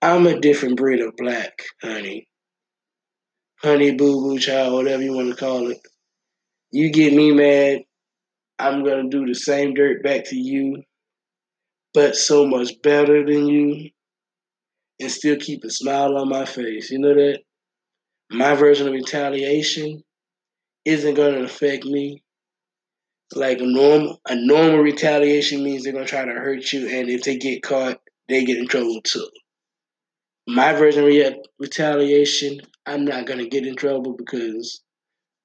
I'm 0.00 0.28
a 0.28 0.38
different 0.38 0.76
breed 0.76 1.00
of 1.00 1.16
black, 1.16 1.64
honey. 1.82 2.28
Honey, 3.60 3.90
boo 3.90 4.20
boo, 4.20 4.38
child, 4.38 4.74
whatever 4.74 5.02
you 5.02 5.12
want 5.12 5.30
to 5.30 5.34
call 5.36 5.72
it. 5.72 5.80
You 6.70 6.92
get 6.92 7.12
me 7.12 7.32
mad, 7.32 7.80
I'm 8.60 8.84
going 8.84 9.10
to 9.10 9.16
do 9.18 9.26
the 9.26 9.34
same 9.34 9.74
dirt 9.74 10.04
back 10.04 10.26
to 10.26 10.36
you, 10.36 10.84
but 11.94 12.14
so 12.14 12.46
much 12.46 12.80
better 12.80 13.26
than 13.26 13.48
you, 13.48 13.90
and 15.00 15.10
still 15.10 15.36
keep 15.36 15.64
a 15.64 15.70
smile 15.70 16.16
on 16.16 16.28
my 16.28 16.44
face. 16.44 16.92
You 16.92 17.00
know 17.00 17.14
that? 17.14 17.40
My 18.30 18.54
version 18.54 18.86
of 18.86 18.92
retaliation 18.92 20.04
isn't 20.84 21.14
going 21.14 21.34
to 21.34 21.42
affect 21.42 21.84
me. 21.84 22.22
Like 23.34 23.58
a 23.58 23.66
normal, 23.66 24.20
a 24.28 24.36
normal 24.36 24.78
retaliation 24.78 25.64
means 25.64 25.82
they're 25.82 25.92
going 25.92 26.04
to 26.04 26.10
try 26.10 26.24
to 26.24 26.30
hurt 26.30 26.72
you, 26.72 26.88
and 26.88 27.10
if 27.10 27.24
they 27.24 27.36
get 27.36 27.64
caught, 27.64 28.00
they 28.28 28.44
get 28.44 28.58
in 28.58 28.68
trouble 28.68 29.00
too 29.02 29.28
my 30.48 30.72
version 30.72 31.04
of 31.04 31.34
retaliation, 31.58 32.62
I'm 32.86 33.04
not 33.04 33.26
gonna 33.26 33.46
get 33.46 33.66
in 33.66 33.76
trouble 33.76 34.14
because 34.14 34.82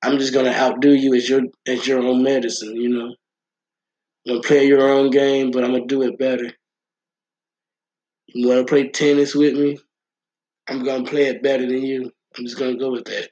I'm 0.02 0.18
just 0.18 0.34
gonna 0.34 0.52
outdo 0.52 0.92
you 0.94 1.14
as 1.14 1.28
your 1.28 1.42
as 1.68 1.86
your 1.86 2.00
own 2.00 2.24
medicine. 2.24 2.78
You 2.78 2.90
know, 2.90 3.16
I'm 4.26 4.36
gonna 4.36 4.42
play 4.42 4.66
your 4.66 4.90
own 4.90 5.10
game, 5.10 5.52
but 5.52 5.66
I'm 5.66 5.74
gonna 5.74 5.86
do 5.88 6.04
it 6.04 6.18
better. 6.18 6.50
You 8.28 8.48
wanna 8.48 8.64
play 8.64 8.90
tennis 8.90 9.36
with 9.36 9.56
me? 9.56 9.78
I'm 10.70 10.86
gonna 10.86 11.04
play 11.04 11.26
it 11.26 11.44
better 11.44 11.66
than 11.68 11.84
you. 11.84 12.10
I'm 12.38 12.46
just 12.46 12.58
gonna 12.58 12.78
go 12.78 12.92
with 12.92 13.06
that. 13.06 13.30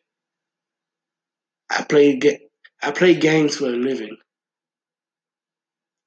I 1.70 1.84
play 1.84 2.20
I 2.84 2.92
play 2.92 3.16
games 3.16 3.56
for 3.56 3.68
a 3.68 3.78
living. 3.78 4.18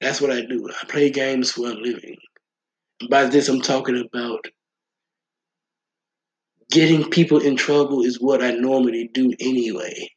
That's 0.03 0.21
what 0.21 0.31
I 0.31 0.43
do. 0.43 0.69
I 0.69 0.85
play 0.85 1.09
games 1.09 1.53
for 1.53 1.69
a 1.69 1.75
living. 1.75 2.17
And 3.01 3.09
by 3.09 3.25
this, 3.25 3.49
I'm 3.49 3.63
talking 3.63 3.99
about 3.99 4.45
getting 6.71 7.11
people 7.11 7.39
in 7.39 7.57
trouble 7.57 8.03
is 8.03 8.21
what 8.21 8.43
I 8.43 8.53
normally 8.53 9.09
do 9.13 9.33
anyway. 9.41 10.09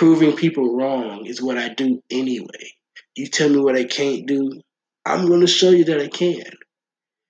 proving 0.00 0.34
people 0.34 0.74
wrong 0.74 1.26
is 1.26 1.42
what 1.42 1.58
I 1.58 1.68
do 1.68 2.02
anyway. 2.10 2.72
You 3.16 3.26
tell 3.26 3.50
me 3.50 3.58
what 3.58 3.76
I 3.76 3.84
can't 3.84 4.26
do, 4.26 4.62
I'm 5.04 5.26
going 5.26 5.42
to 5.42 5.46
show 5.46 5.70
you 5.70 5.84
that 5.84 6.00
I 6.00 6.08
can. 6.08 6.52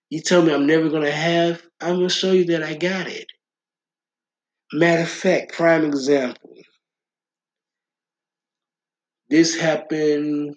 You 0.09 0.21
tell 0.21 0.41
me 0.43 0.53
I'm 0.53 0.69
never 0.69 0.89
going 0.89 1.03
to 1.03 1.11
have, 1.11 1.63
I'm 1.81 1.97
going 1.97 2.09
to 2.09 2.15
show 2.15 2.33
you 2.33 2.45
that 2.47 2.63
I 2.63 2.75
got 2.75 3.09
it. 3.09 3.27
Matter 4.73 5.03
of 5.03 5.09
fact, 5.09 5.55
prime 5.55 5.85
example. 5.85 6.55
This 9.29 9.57
happened, 9.57 10.57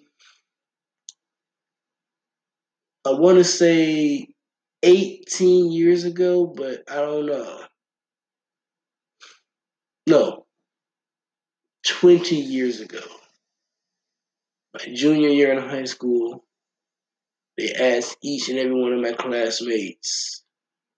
I 3.06 3.10
want 3.10 3.38
to 3.38 3.44
say 3.44 4.28
18 4.84 5.72
years 5.72 6.04
ago, 6.04 6.46
but 6.46 6.82
I 6.90 6.96
don't 6.96 7.26
know. 7.26 7.60
No, 10.06 10.44
20 11.86 12.36
years 12.36 12.80
ago. 12.80 13.00
My 14.74 14.92
junior 14.92 15.30
year 15.30 15.52
in 15.52 15.66
high 15.66 15.84
school, 15.84 16.44
they 17.56 17.72
asked 17.72 18.18
each 18.22 18.50
and 18.50 18.58
every 18.58 18.78
one 18.78 18.92
of 18.92 19.00
my 19.00 19.12
classmates 19.12 20.42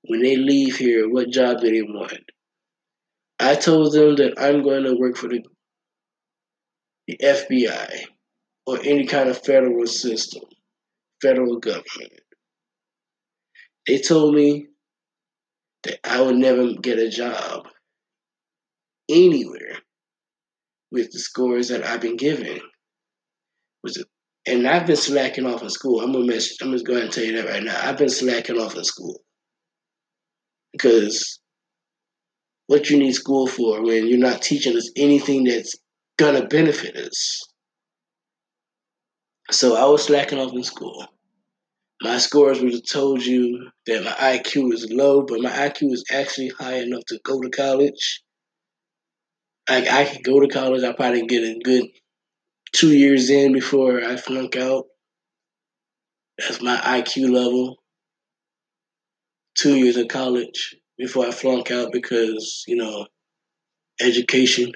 when 0.03 0.23
they 0.23 0.37
leave 0.37 0.77
here 0.77 1.09
what 1.09 1.31
job 1.31 1.61
do 1.61 1.71
they 1.71 1.83
want. 1.83 2.33
I 3.39 3.55
told 3.55 3.93
them 3.93 4.17
that 4.17 4.35
I'm 4.39 4.63
going 4.63 4.85
to 4.85 4.97
work 4.99 5.17
for 5.17 5.29
the, 5.29 5.45
the 7.07 7.19
FBI 7.23 8.07
or 8.67 8.79
any 8.83 9.07
kind 9.07 9.29
of 9.29 9.45
federal 9.45 9.87
system, 9.87 10.43
federal 11.23 11.59
government. 11.61 12.26
They 13.87 13.99
told 13.99 14.35
me 14.35 14.67
that 15.85 15.99
I 16.05 16.21
would 16.21 16.37
never 16.37 16.73
get 16.75 16.99
a 16.99 17.09
job 17.09 17.69
anywhere 19.09 19.79
with 20.91 21.13
the 21.13 21.19
scores 21.19 21.69
that 21.69 21.85
I've 21.85 22.01
been 22.01 22.17
given. 22.17 22.61
And 24.47 24.67
I've 24.67 24.87
been 24.87 24.97
slacking 24.97 25.47
off 25.47 25.63
in 25.63 25.71
school. 25.71 26.01
I'm 26.01 26.13
gonna 26.13 26.27
mess, 26.27 26.57
I'm 26.61 26.73
just 26.73 26.87
going 26.87 27.03
to 27.03 27.09
tell 27.09 27.25
you 27.25 27.37
that 27.37 27.49
right 27.49 27.63
now. 27.63 27.79
I've 27.83 27.99
been 27.99 28.09
slacking 28.09 28.59
off 28.59 28.77
in 28.77 28.85
school 28.85 29.21
because 30.73 31.41
what 32.67 32.91
you 32.91 32.99
need 32.99 33.13
school 33.13 33.47
for 33.47 33.83
when 33.83 34.07
you're 34.07 34.19
not 34.19 34.43
teaching 34.43 34.77
us 34.77 34.91
anything 34.97 35.45
that's 35.45 35.75
gonna 36.17 36.47
benefit 36.47 36.97
us. 36.97 37.43
So 39.51 39.77
I 39.77 39.85
was 39.87 40.05
slacking 40.05 40.39
off 40.39 40.53
in 40.53 40.65
school. 40.65 41.07
My 42.03 42.19
scores 42.19 42.61
would 42.61 42.73
have 42.73 42.85
told 42.85 43.25
you 43.25 43.71
that 43.87 44.05
my 44.05 44.39
IQ 44.39 44.73
is 44.75 44.91
low, 44.91 45.23
but 45.23 45.41
my 45.41 45.51
IQ 45.51 45.93
is 45.93 46.05
actually 46.11 46.49
high 46.49 46.77
enough 46.77 47.05
to 47.09 47.19
go 47.25 47.41
to 47.41 47.49
college. 47.49 48.23
Like 49.69 49.89
I 49.89 50.05
could 50.05 50.23
go 50.23 50.41
to 50.41 50.49
college, 50.49 50.85
I 50.85 50.93
probably 50.93 51.27
get 51.27 51.43
a 51.43 51.59
good 51.65 51.87
two 52.73 52.95
years 52.95 53.31
in 53.31 53.53
before 53.53 54.05
I 54.05 54.17
flunk 54.17 54.57
out. 54.57 54.85
That's 56.39 56.61
my 56.61 56.77
IQ 56.77 57.33
level. 57.33 57.77
Two 59.57 59.75
years 59.75 59.97
of 59.97 60.09
college 60.09 60.77
before 60.99 61.27
I 61.27 61.31
flunk 61.31 61.71
out 61.71 61.91
because, 61.93 62.65
you 62.67 62.77
know, 62.77 63.07
education. 64.01 64.73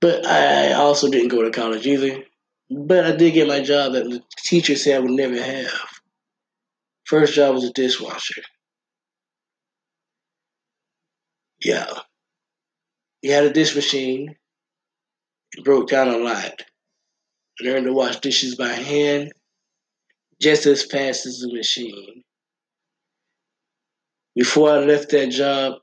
But 0.00 0.26
I 0.26 0.74
also 0.74 1.10
didn't 1.10 1.28
go 1.28 1.42
to 1.42 1.50
college 1.50 1.86
either. 1.86 2.24
But 2.70 3.04
I 3.04 3.16
did 3.16 3.34
get 3.34 3.48
my 3.48 3.60
job 3.60 3.92
that 3.92 4.04
the 4.04 4.22
teacher 4.38 4.76
said 4.76 4.96
I 4.96 4.98
would 5.00 5.10
never 5.10 5.40
have. 5.40 5.88
First 7.04 7.34
job 7.34 7.54
was 7.54 7.64
a 7.64 7.72
dishwasher. 7.72 8.42
Yeah. 11.62 11.92
He 13.20 13.28
had 13.28 13.44
a 13.44 13.52
dish 13.52 13.74
machine. 13.74 14.36
It 15.56 15.64
broke 15.64 15.88
down 15.88 16.08
a 16.08 16.16
lot. 16.16 16.62
I 17.60 17.64
learned 17.64 17.86
to 17.86 17.92
wash 17.92 18.20
dishes 18.20 18.56
by 18.56 18.68
hand 18.68 19.32
just 20.40 20.66
as 20.66 20.84
fast 20.84 21.26
as 21.26 21.38
the 21.38 21.52
machine. 21.52 22.22
Before 24.34 24.70
I 24.70 24.78
left 24.78 25.10
that 25.10 25.30
job, 25.30 25.74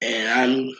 and 0.00 0.28
I'm, 0.28 0.74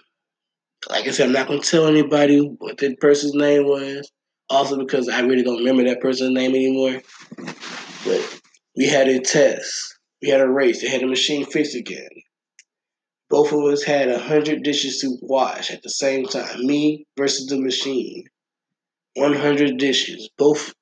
like 0.90 1.06
I 1.06 1.10
said, 1.10 1.26
I'm 1.26 1.32
not 1.32 1.46
going 1.46 1.62
to 1.62 1.70
tell 1.70 1.86
anybody 1.86 2.40
what 2.40 2.78
that 2.78 3.00
person's 3.00 3.34
name 3.34 3.64
was. 3.64 4.10
Also, 4.50 4.76
because 4.76 5.08
I 5.08 5.20
really 5.20 5.42
don't 5.42 5.58
remember 5.58 5.84
that 5.84 6.00
person's 6.00 6.34
name 6.34 6.54
anymore. 6.54 7.00
But 8.04 8.40
we 8.76 8.86
had 8.86 9.08
a 9.08 9.20
test. 9.20 9.98
We 10.20 10.28
had 10.28 10.40
a 10.40 10.48
race. 10.48 10.82
They 10.82 10.88
had 10.88 11.00
the 11.00 11.06
machine 11.06 11.46
fixed 11.46 11.74
again. 11.74 12.08
Both 13.30 13.52
of 13.52 13.60
us 13.60 13.82
had 13.82 14.08
a 14.08 14.18
hundred 14.18 14.62
dishes 14.62 14.98
to 15.00 15.16
wash 15.22 15.70
at 15.70 15.82
the 15.82 15.88
same 15.88 16.26
time. 16.26 16.66
Me 16.66 17.06
versus 17.16 17.46
the 17.46 17.58
machine. 17.58 18.24
One 19.14 19.34
hundred 19.34 19.78
dishes. 19.78 20.28
Both 20.36 20.74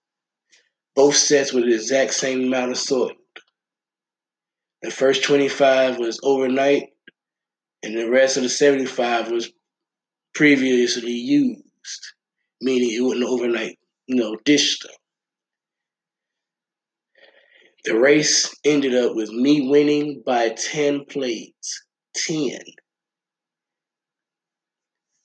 both 0.97 1.15
sets 1.15 1.53
with 1.53 1.65
the 1.65 1.75
exact 1.75 2.13
same 2.13 2.45
amount 2.45 2.73
of 2.73 2.79
soil. 2.79 3.13
The 4.83 4.91
first 4.91 5.23
twenty 5.23 5.49
five 5.49 5.99
was 5.99 6.19
overnight, 6.23 6.89
and 7.83 7.97
the 7.97 8.11
rest 8.11 8.37
of 8.37 8.43
the 8.43 8.49
seventy 8.49 8.87
five 8.87 9.31
was 9.31 9.53
previously 10.35 11.13
used 11.13 11.63
meaning 12.61 12.91
it 12.93 13.01
wasn't 13.01 13.25
overnight, 13.25 13.79
you 14.07 14.17
know, 14.17 14.37
dish 14.45 14.77
stuff. 14.77 14.97
The 17.85 17.99
race 17.99 18.55
ended 18.65 18.95
up 18.95 19.15
with 19.15 19.31
me 19.31 19.69
winning 19.69 20.23
by 20.25 20.51
10 20.51 21.07
plates. 21.07 21.85
10. 22.15 22.61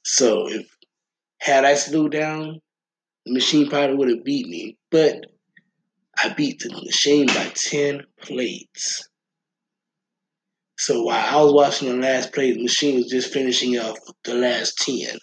So 0.04 0.48
if 0.50 0.66
had 1.40 1.66
I 1.66 1.74
slowed 1.74 2.12
down, 2.12 2.62
the 3.26 3.34
machine 3.34 3.70
probably 3.70 3.96
would 3.96 4.10
have 4.10 4.24
beat 4.24 4.48
me. 4.48 4.78
But 4.90 5.26
I 6.18 6.30
beat 6.30 6.60
the 6.60 6.70
machine 6.70 7.28
by 7.28 7.52
10 7.54 8.04
plates. 8.22 9.10
So 10.78 11.04
while 11.04 11.26
I 11.26 11.44
was 11.44 11.54
watching 11.54 11.90
the 11.90 11.96
last 11.96 12.34
plate, 12.34 12.56
the 12.56 12.64
machine 12.64 12.96
was 12.96 13.08
just 13.08 13.34
finishing 13.34 13.78
off 13.78 13.98
the 14.24 14.36
last 14.36 14.78
10. 14.80 15.18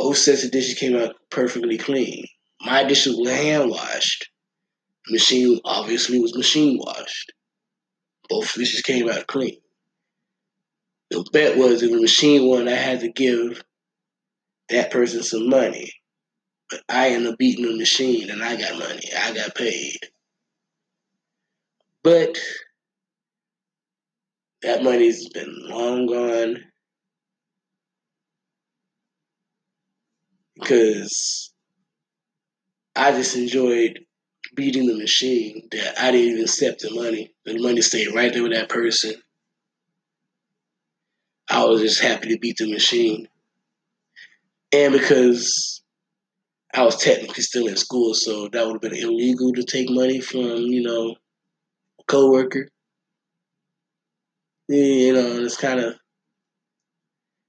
Both 0.00 0.16
sets 0.16 0.44
of 0.44 0.50
dishes 0.50 0.78
came 0.78 0.96
out 0.96 1.14
perfectly 1.28 1.76
clean. 1.76 2.24
My 2.62 2.84
dishes 2.84 3.18
were 3.18 3.30
hand 3.30 3.70
washed. 3.70 4.30
Machine 5.10 5.60
obviously 5.62 6.18
was 6.18 6.34
machine 6.34 6.78
washed. 6.78 7.32
Both 8.30 8.54
dishes 8.54 8.80
came 8.80 9.10
out 9.10 9.26
clean. 9.26 9.60
The 11.10 11.22
bet 11.34 11.58
was 11.58 11.82
if 11.82 11.90
the 11.90 12.00
machine 12.00 12.48
won, 12.48 12.66
I 12.66 12.76
had 12.76 13.00
to 13.00 13.12
give 13.12 13.62
that 14.70 14.90
person 14.90 15.22
some 15.22 15.50
money. 15.50 15.92
But 16.70 16.80
I 16.88 17.10
ended 17.10 17.34
up 17.34 17.38
beating 17.38 17.66
the 17.66 17.76
machine 17.76 18.30
and 18.30 18.42
I 18.42 18.56
got 18.56 18.78
money. 18.78 19.02
I 19.14 19.34
got 19.34 19.54
paid. 19.54 19.98
But 22.02 22.38
that 24.62 24.82
money's 24.82 25.28
been 25.28 25.54
long 25.68 26.06
gone. 26.06 26.69
Because 30.60 31.52
I 32.94 33.12
just 33.12 33.36
enjoyed 33.36 34.00
beating 34.54 34.86
the 34.86 34.96
machine 34.96 35.68
that 35.72 36.00
I 36.00 36.10
didn't 36.10 36.30
even 36.30 36.42
accept 36.42 36.82
the 36.82 36.90
money. 36.90 37.32
The 37.44 37.58
money 37.58 37.80
stayed 37.80 38.14
right 38.14 38.32
there 38.32 38.42
with 38.42 38.52
that 38.52 38.68
person. 38.68 39.14
I 41.48 41.64
was 41.64 41.80
just 41.80 42.00
happy 42.00 42.28
to 42.28 42.38
beat 42.38 42.58
the 42.58 42.70
machine. 42.70 43.28
And 44.72 44.92
because 44.92 45.82
I 46.72 46.82
was 46.84 46.96
technically 46.96 47.42
still 47.42 47.66
in 47.66 47.76
school, 47.76 48.14
so 48.14 48.48
that 48.48 48.64
would 48.66 48.74
have 48.74 48.92
been 48.92 49.02
illegal 49.02 49.52
to 49.52 49.64
take 49.64 49.90
money 49.90 50.20
from, 50.20 50.58
you 50.58 50.82
know, 50.82 51.16
a 52.00 52.04
coworker. 52.04 52.68
You 54.68 55.12
know, 55.14 55.44
it's 55.44 55.56
kind 55.56 55.80
of 55.80 55.96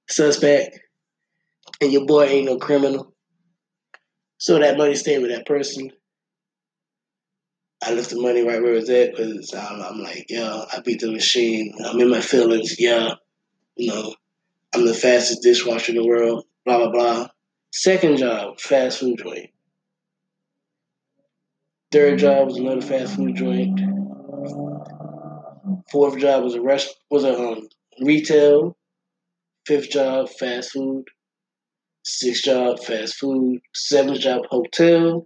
suspect 0.10 0.80
and 1.82 1.92
your 1.92 2.06
boy 2.06 2.26
ain't 2.26 2.46
no 2.46 2.58
criminal. 2.58 3.14
So 4.38 4.60
that 4.60 4.78
money 4.78 4.96
stayed 4.96 5.20
with 5.20 5.32
that 5.32 5.46
person. 5.46 5.92
I 7.84 7.94
left 7.94 8.12
the 8.12 8.22
money 8.22 8.42
right 8.42 8.62
where 8.62 8.74
it 8.74 8.82
was 8.82 8.90
at 8.90 9.12
because 9.12 9.54
I'm, 9.56 9.82
I'm, 9.82 10.00
like, 10.00 10.28
yeah, 10.30 10.66
I 10.72 10.82
beat 10.82 11.00
the 11.00 11.12
machine. 11.12 11.74
I'm 11.84 12.00
in 12.00 12.10
my 12.10 12.22
feelings. 12.22 12.80
Yeah, 12.80 13.16
you 13.76 13.88
know, 13.88 14.14
I'm 14.74 14.86
the 14.86 14.94
fastest 14.94 15.42
dishwasher 15.42 15.92
in 15.92 15.98
the 15.98 16.06
world. 16.06 16.46
Blah 16.64 16.78
blah 16.78 16.92
blah. 16.92 17.28
Second 17.74 18.18
job, 18.18 18.60
fast 18.60 19.00
food 19.00 19.20
joint. 19.24 19.50
Third 21.92 22.20
job 22.20 22.48
was 22.48 22.58
another 22.58 22.82
fast 22.82 23.16
food 23.16 23.36
joint. 23.36 23.80
Fourth 25.92 26.20
job 26.20 26.44
was 26.44 26.54
a 26.54 26.62
rest 26.62 26.96
was 27.10 27.24
a 27.24 27.38
um, 27.38 27.68
retail. 28.02 28.78
Fifth 29.66 29.90
job, 29.90 30.30
fast 30.30 30.72
food. 30.72 31.06
Sixth 32.04 32.44
job, 32.44 32.80
fast 32.80 33.16
food. 33.16 33.60
Seventh 33.74 34.20
job, 34.20 34.44
hotel. 34.50 35.26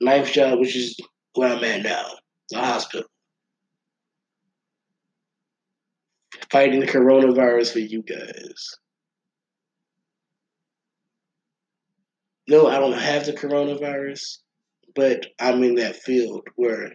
Ninth 0.00 0.32
job, 0.32 0.58
which 0.58 0.76
is 0.76 0.96
where 1.34 1.54
I'm 1.54 1.64
at 1.64 1.82
now, 1.82 2.06
the 2.50 2.58
hospital. 2.58 3.08
fighting 6.50 6.80
the 6.80 6.86
coronavirus 6.86 7.72
for 7.72 7.78
you 7.80 8.02
guys. 8.02 8.76
No, 12.48 12.68
I 12.68 12.78
don't 12.78 12.92
have 12.92 13.26
the 13.26 13.32
coronavirus, 13.32 14.38
but 14.94 15.26
I'm 15.40 15.62
in 15.64 15.76
that 15.76 15.96
field 15.96 16.46
where 16.54 16.92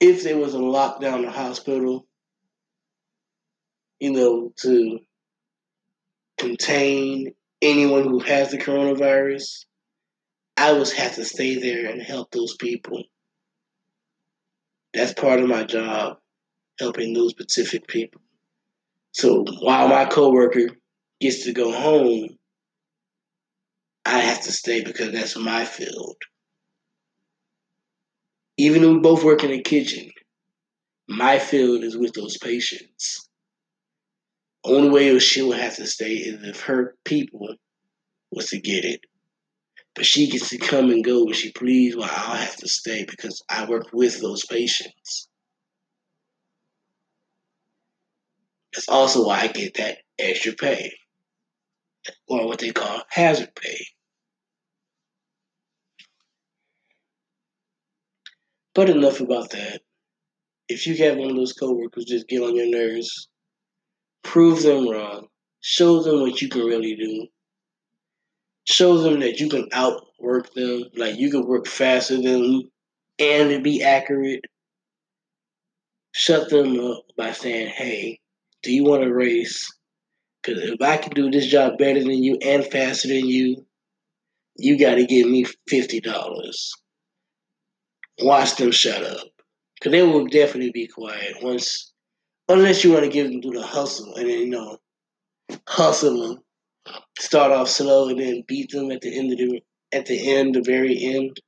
if 0.00 0.22
there 0.22 0.38
was 0.38 0.54
a 0.54 0.58
lockdown 0.58 1.22
the 1.22 1.30
hospital, 1.30 2.06
you 3.98 4.12
know, 4.12 4.52
to 4.58 5.00
contain 6.38 7.34
anyone 7.62 8.02
who 8.02 8.18
has 8.18 8.50
the 8.50 8.58
coronavirus, 8.58 9.64
I 10.56 10.72
would 10.72 10.90
have 10.90 11.14
to 11.14 11.24
stay 11.24 11.58
there 11.58 11.90
and 11.90 12.02
help 12.02 12.30
those 12.30 12.56
people. 12.56 13.04
That's 14.92 15.14
part 15.14 15.40
of 15.40 15.48
my 15.48 15.64
job, 15.64 16.18
helping 16.78 17.14
those 17.14 17.30
specific 17.30 17.86
people. 17.86 18.20
So 19.12 19.44
while 19.60 19.88
my 19.88 20.04
coworker 20.04 20.68
gets 21.20 21.44
to 21.44 21.52
go 21.52 21.72
home, 21.72 22.38
I 24.04 24.18
have 24.18 24.42
to 24.42 24.52
stay 24.52 24.82
because 24.82 25.12
that's 25.12 25.36
my 25.36 25.64
field. 25.64 26.16
Even 28.58 28.82
though 28.82 28.94
we 28.94 29.00
both 29.00 29.24
work 29.24 29.44
in 29.44 29.50
the 29.50 29.62
kitchen, 29.62 30.10
my 31.08 31.38
field 31.38 31.84
is 31.84 31.96
with 31.96 32.12
those 32.12 32.36
patients. 32.38 33.28
Only 34.64 34.90
way 34.90 35.18
she 35.18 35.42
will 35.42 35.52
have 35.52 35.76
to 35.76 35.86
stay 35.86 36.14
is 36.14 36.42
if 36.42 36.60
her 36.62 36.94
people 37.04 37.56
was 38.30 38.46
to 38.50 38.60
get 38.60 38.84
it. 38.84 39.00
But 39.94 40.06
she 40.06 40.28
gets 40.28 40.48
to 40.50 40.58
come 40.58 40.90
and 40.90 41.04
go 41.04 41.24
when 41.24 41.34
she 41.34 41.52
please, 41.52 41.96
while 41.96 42.08
I'll 42.10 42.36
have 42.36 42.56
to 42.56 42.68
stay 42.68 43.04
because 43.04 43.42
I 43.48 43.66
work 43.66 43.92
with 43.92 44.20
those 44.20 44.46
patients. 44.46 45.28
That's 48.72 48.88
also 48.88 49.26
why 49.26 49.40
I 49.40 49.46
get 49.48 49.74
that 49.74 49.98
extra 50.18 50.52
pay, 50.52 50.92
or 52.26 52.46
what 52.46 52.60
they 52.60 52.70
call 52.70 53.02
hazard 53.10 53.54
pay. 53.54 53.84
But 58.74 58.88
enough 58.88 59.20
about 59.20 59.50
that. 59.50 59.82
If 60.68 60.86
you 60.86 60.96
have 61.04 61.18
one 61.18 61.30
of 61.30 61.36
those 61.36 61.52
coworkers 61.52 62.06
just 62.06 62.28
get 62.28 62.40
on 62.40 62.56
your 62.56 62.70
nerves, 62.70 63.28
prove 64.22 64.62
them 64.62 64.88
wrong, 64.88 65.28
show 65.60 66.02
them 66.02 66.20
what 66.20 66.40
you 66.40 66.48
can 66.48 66.62
really 66.62 66.96
do, 66.96 67.26
show 68.64 68.98
them 68.98 69.20
that 69.20 69.40
you 69.40 69.48
can 69.48 69.68
outwork 69.72 70.52
them, 70.54 70.84
like 70.96 71.18
you 71.18 71.30
can 71.30 71.46
work 71.46 71.66
faster 71.66 72.16
than 72.16 72.24
them 72.24 72.62
and 73.18 73.64
be 73.64 73.82
accurate. 73.82 74.44
Shut 76.12 76.50
them 76.50 76.78
up 76.78 77.04
by 77.16 77.32
saying, 77.32 77.68
hey, 77.68 78.20
do 78.62 78.72
you 78.72 78.84
want 78.84 79.02
to 79.02 79.12
race? 79.12 79.70
Because 80.42 80.62
if 80.62 80.80
I 80.82 80.96
can 80.96 81.12
do 81.12 81.30
this 81.30 81.46
job 81.46 81.78
better 81.78 82.00
than 82.00 82.22
you 82.22 82.36
and 82.42 82.64
faster 82.64 83.08
than 83.08 83.26
you, 83.26 83.64
you 84.56 84.78
got 84.78 84.96
to 84.96 85.06
give 85.06 85.28
me 85.28 85.46
$50. 85.70 86.68
Watch 88.20 88.56
them 88.56 88.70
shut 88.70 89.02
up. 89.02 89.26
Because 89.74 89.92
they 89.92 90.02
will 90.02 90.26
definitely 90.26 90.70
be 90.70 90.86
quiet 90.86 91.42
once, 91.42 91.91
unless 92.48 92.84
you 92.84 92.92
want 92.92 93.04
to 93.04 93.10
give 93.10 93.30
them 93.30 93.40
through 93.40 93.52
the 93.52 93.66
hustle 93.66 94.14
and 94.16 94.28
then, 94.28 94.38
you 94.38 94.50
know, 94.50 94.78
hustle 95.66 96.28
them 96.28 96.42
start 97.18 97.52
off 97.52 97.68
slow 97.68 98.08
and 98.08 98.18
then 98.18 98.44
beat 98.46 98.70
them 98.70 98.90
at 98.90 99.00
the 99.00 99.18
end 99.18 99.32
of 99.32 99.38
the 99.38 99.62
at 99.92 100.06
the 100.06 100.32
end, 100.32 100.54
the 100.54 100.62
very 100.62 100.98
end. 101.04 101.38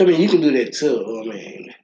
I 0.00 0.04
mean, 0.04 0.20
you 0.20 0.28
can 0.28 0.40
do 0.40 0.52
that 0.52 0.74
too. 0.74 1.22
I 1.24 1.34
mean, 1.34 1.74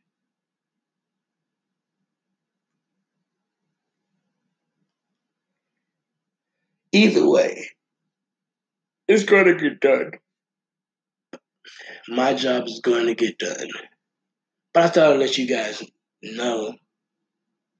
either 6.93 7.29
way, 7.29 7.71
it's 9.09 9.25
going 9.25 9.47
to 9.47 9.55
get 9.55 9.81
done. 9.81 10.13
My 12.07 12.35
job 12.35 12.69
is 12.69 12.81
going 12.81 13.07
to 13.07 13.15
get 13.15 13.39
done. 13.39 13.69
But 14.75 14.83
I 14.85 14.89
thought 14.89 15.13
I'd 15.13 15.21
let 15.21 15.39
you 15.39 15.47
guys 15.47 15.83
know 16.23 16.75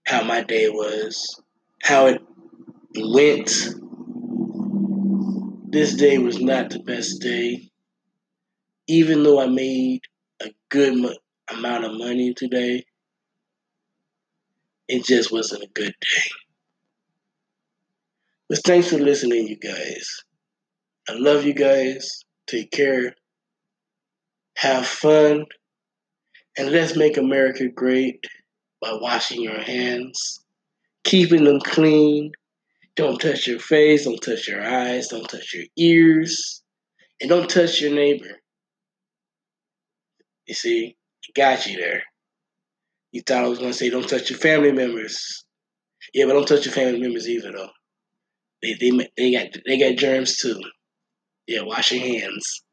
how 0.07 0.23
my 0.23 0.43
day 0.43 0.69
was, 0.71 1.41
how 1.83 2.07
it 2.07 2.23
went. 2.97 3.51
This 5.73 5.95
day 5.95 6.19
was 6.19 6.41
not 6.41 6.71
the 6.71 6.79
best 6.79 7.21
day. 7.21 7.69
Even 8.87 9.25
though 9.25 9.41
I 9.41 9.47
made 9.47 10.03
a 10.41 10.51
good 10.69 10.97
mo- 10.97 11.17
amount 11.51 11.85
of 11.85 11.99
money 11.99 12.33
today, 12.33 12.85
it 14.87 15.05
just 15.05 15.33
wasn't 15.33 15.65
a 15.65 15.69
good 15.75 15.95
day. 16.01 16.23
But 18.49 18.59
thanks 18.65 18.89
for 18.89 18.99
listening, 18.99 19.49
you 19.49 19.57
guys. 19.57 20.23
I 21.09 21.15
love 21.15 21.45
you 21.45 21.55
guys. 21.55 22.25
Take 22.47 22.71
care. 22.71 23.17
Have 24.57 24.87
fun. 24.87 25.47
And 26.57 26.71
let's 26.71 26.97
make 26.97 27.17
America 27.17 27.69
great 27.69 28.25
by 28.81 28.93
washing 29.01 29.43
your 29.43 29.61
hands, 29.61 30.45
keeping 31.03 31.45
them 31.45 31.61
clean. 31.61 32.33
Don't 32.97 33.21
touch 33.21 33.49
your 33.49 33.59
face, 33.59 34.05
don't 34.05 34.21
touch 34.21 34.47
your 34.47 34.63
eyes, 34.63 35.09
don't 35.09 35.29
touch 35.29 35.53
your 35.53 35.65
ears, 35.77 36.63
and 37.21 37.29
don't 37.29 37.51
touch 37.51 37.81
your 37.81 37.93
neighbor. 37.93 38.41
You 40.47 40.55
see, 40.55 40.97
got 41.35 41.67
you 41.67 41.77
there. 41.79 42.03
You 43.11 43.23
thought 43.23 43.45
I 43.45 43.49
was 43.49 43.59
going 43.59 43.73
to 43.73 43.77
say 43.77 43.91
don't 43.91 44.09
touch 44.09 44.31
your 44.31 44.39
family 44.39 44.73
members. 44.73 45.45
Yeah, 46.13 46.27
but 46.27 46.35
don't 46.35 46.47
touch 46.47 46.67
your 46.67 46.75
family 46.75 47.01
members 47.01 47.29
either, 47.29 47.53
though. 47.53 47.71
They, 48.63 48.75
they, 48.75 49.09
they, 49.17 49.33
got, 49.33 49.57
they 49.67 49.79
got 49.79 49.99
germs 49.99 50.39
too. 50.39 50.61
Yeah, 51.47 51.63
wash 51.63 51.93
your 51.93 52.05
hands. 52.05 52.64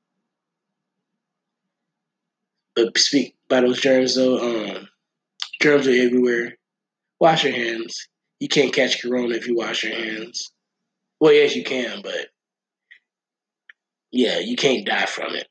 But 2.75 2.97
speak 2.97 3.35
by 3.49 3.61
those 3.61 3.81
germs, 3.81 4.15
though, 4.15 4.39
um, 4.39 4.87
germs 5.61 5.87
are 5.87 5.91
everywhere. 5.91 6.57
Wash 7.19 7.43
your 7.43 7.53
hands. 7.53 8.07
You 8.39 8.47
can't 8.47 8.73
catch 8.73 9.01
corona 9.01 9.35
if 9.35 9.47
you 9.47 9.55
wash 9.55 9.83
your 9.83 9.93
hands. 9.93 10.51
Well, 11.19 11.33
yes, 11.33 11.55
you 11.55 11.63
can, 11.63 12.01
but 12.01 12.29
yeah, 14.11 14.39
you 14.39 14.55
can't 14.55 14.85
die 14.85 15.05
from 15.05 15.35
it. 15.35 15.47